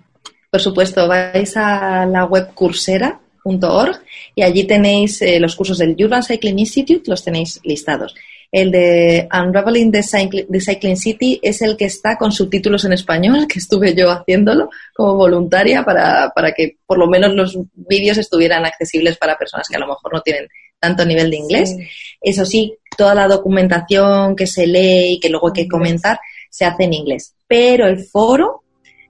[0.50, 4.02] Por supuesto, vais a la web cursera.org
[4.34, 8.16] y allí tenéis eh, los cursos del Urban Cycling Institute, los tenéis listados.
[8.52, 13.60] El de Unraveling the Cycling, City es el que está con subtítulos en español, que
[13.60, 19.18] estuve yo haciéndolo como voluntaria para, para que por lo menos los vídeos estuvieran accesibles
[19.18, 20.48] para personas que a lo mejor no tienen
[20.80, 21.76] tanto nivel de inglés.
[22.22, 26.20] Eso sí, toda la documentación que se lee y que luego hay que comentar
[26.50, 27.36] se hace en inglés.
[27.48, 28.64] Pero el foro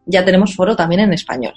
[0.06, 1.54] ya tenemos foro también en español.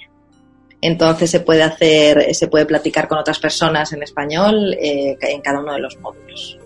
[0.81, 5.59] Entonces se puede hacer, se puede platicar con otras personas en español eh, en cada
[5.59, 6.57] uno de los módulos.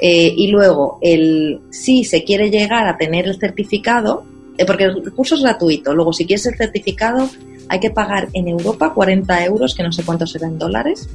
[0.00, 4.24] Eh, y luego, el, si se quiere llegar a tener el certificado,
[4.56, 7.28] eh, porque el curso es gratuito, luego si quieres el certificado
[7.68, 11.08] hay que pagar en Europa 40 euros, que no sé cuántos serán dólares,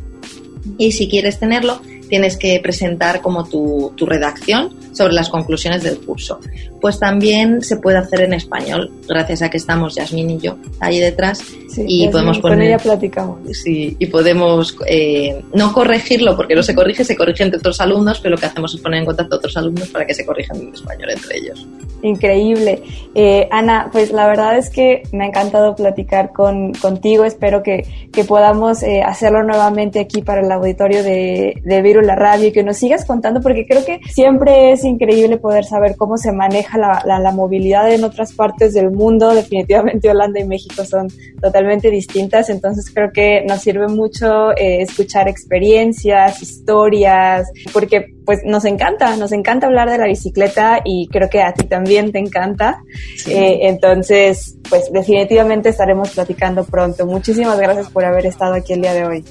[0.78, 5.98] y si quieres tenerlo tienes que presentar como tu, tu redacción sobre las conclusiones del
[6.00, 6.40] curso.
[6.84, 11.00] Pues también se puede hacer en español, gracias a que estamos Yasmin y yo ahí
[11.00, 11.42] detrás
[11.78, 12.58] y podemos poner...
[12.58, 13.40] Con ella platicamos.
[13.54, 18.20] Sí, y podemos eh, no corregirlo porque no se corrige, se corrige entre otros alumnos,
[18.20, 20.58] pero lo que hacemos es poner en contacto a otros alumnos para que se corrijan
[20.58, 21.66] en español entre ellos.
[22.02, 22.84] Increíble.
[23.16, 27.24] Eh, Ana, pues la verdad es que me ha encantado platicar con, contigo.
[27.24, 32.48] Espero que, que podamos eh, hacerlo nuevamente aquí para el auditorio de, de Virula Radio
[32.48, 36.34] y que nos sigas contando, porque creo que siempre es increíble poder saber cómo se
[36.34, 39.30] maneja la, la, movilidad en otras partes del mundo.
[39.34, 41.08] Definitivamente Holanda y México son
[41.42, 48.66] totalmente distintas, entonces creo que nos sirve mucho eh, escuchar experiencias, historias, porque pues nos
[48.66, 52.82] encanta, nos encanta hablar de la bicicleta y creo que a ti también te encanta.
[53.28, 57.06] Eh, entonces, pues definitivamente estaremos platicando pronto.
[57.06, 59.26] Muchísimas gracias por haber estado aquí el día de hoy.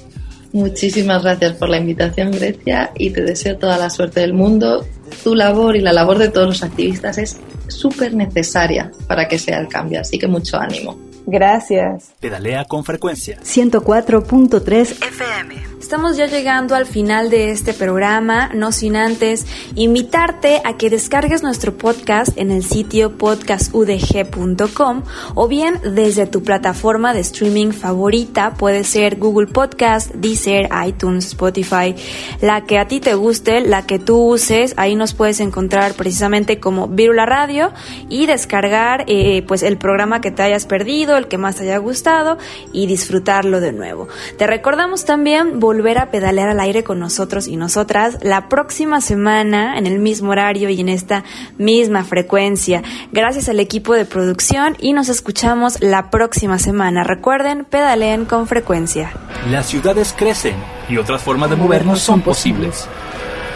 [0.53, 4.85] Muchísimas gracias por la invitación, Grecia, y te deseo toda la suerte del mundo.
[5.23, 9.59] Tu labor y la labor de todos los activistas es súper necesaria para que sea
[9.59, 10.97] el cambio, así que mucho ánimo.
[11.25, 12.13] Gracias.
[12.19, 13.39] Pedalea con frecuencia.
[13.41, 15.72] 104.3 FM.
[15.83, 21.43] Estamos ya llegando al final de este programa, no sin antes invitarte a que descargues
[21.43, 25.03] nuestro podcast en el sitio podcastudg.com
[25.35, 31.93] o bien desde tu plataforma de streaming favorita, puede ser Google Podcast, Deezer, iTunes, Spotify,
[32.39, 36.61] la que a ti te guste, la que tú uses, ahí nos puedes encontrar precisamente
[36.61, 37.73] como Virula Radio
[38.07, 41.77] y descargar eh, pues el programa que te hayas perdido, el que más te haya
[41.77, 42.37] gustado
[42.71, 44.07] y disfrutarlo de nuevo.
[44.37, 49.75] Te recordamos también volver a pedalear al aire con nosotros y nosotras la próxima semana
[49.75, 51.23] en el mismo horario y en esta
[51.57, 52.83] misma frecuencia.
[53.11, 57.03] Gracias al equipo de producción y nos escuchamos la próxima semana.
[57.03, 59.11] Recuerden, pedaleen con frecuencia.
[59.49, 60.55] Las ciudades crecen
[60.87, 62.87] y otras formas de movernos son posibles.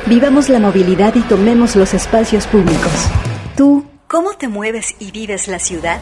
[0.07, 2.93] Vivamos la movilidad y tomemos los espacios públicos.
[3.55, 5.99] ¿Tú cómo te mueves y vives la ciudad?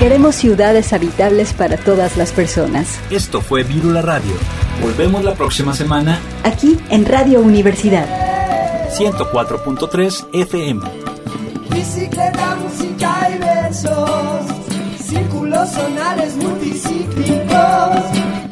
[0.00, 2.98] Queremos ciudades habitables para todas las personas.
[3.10, 4.32] Esto fue Virula Radio.
[4.80, 6.18] Volvemos la próxima semana.
[6.42, 8.08] Aquí en Radio Universidad.
[8.96, 10.80] 104.3 FM.
[11.68, 14.46] Bicicleta, música y besos.
[15.04, 18.49] Círculos sonales multicíclicos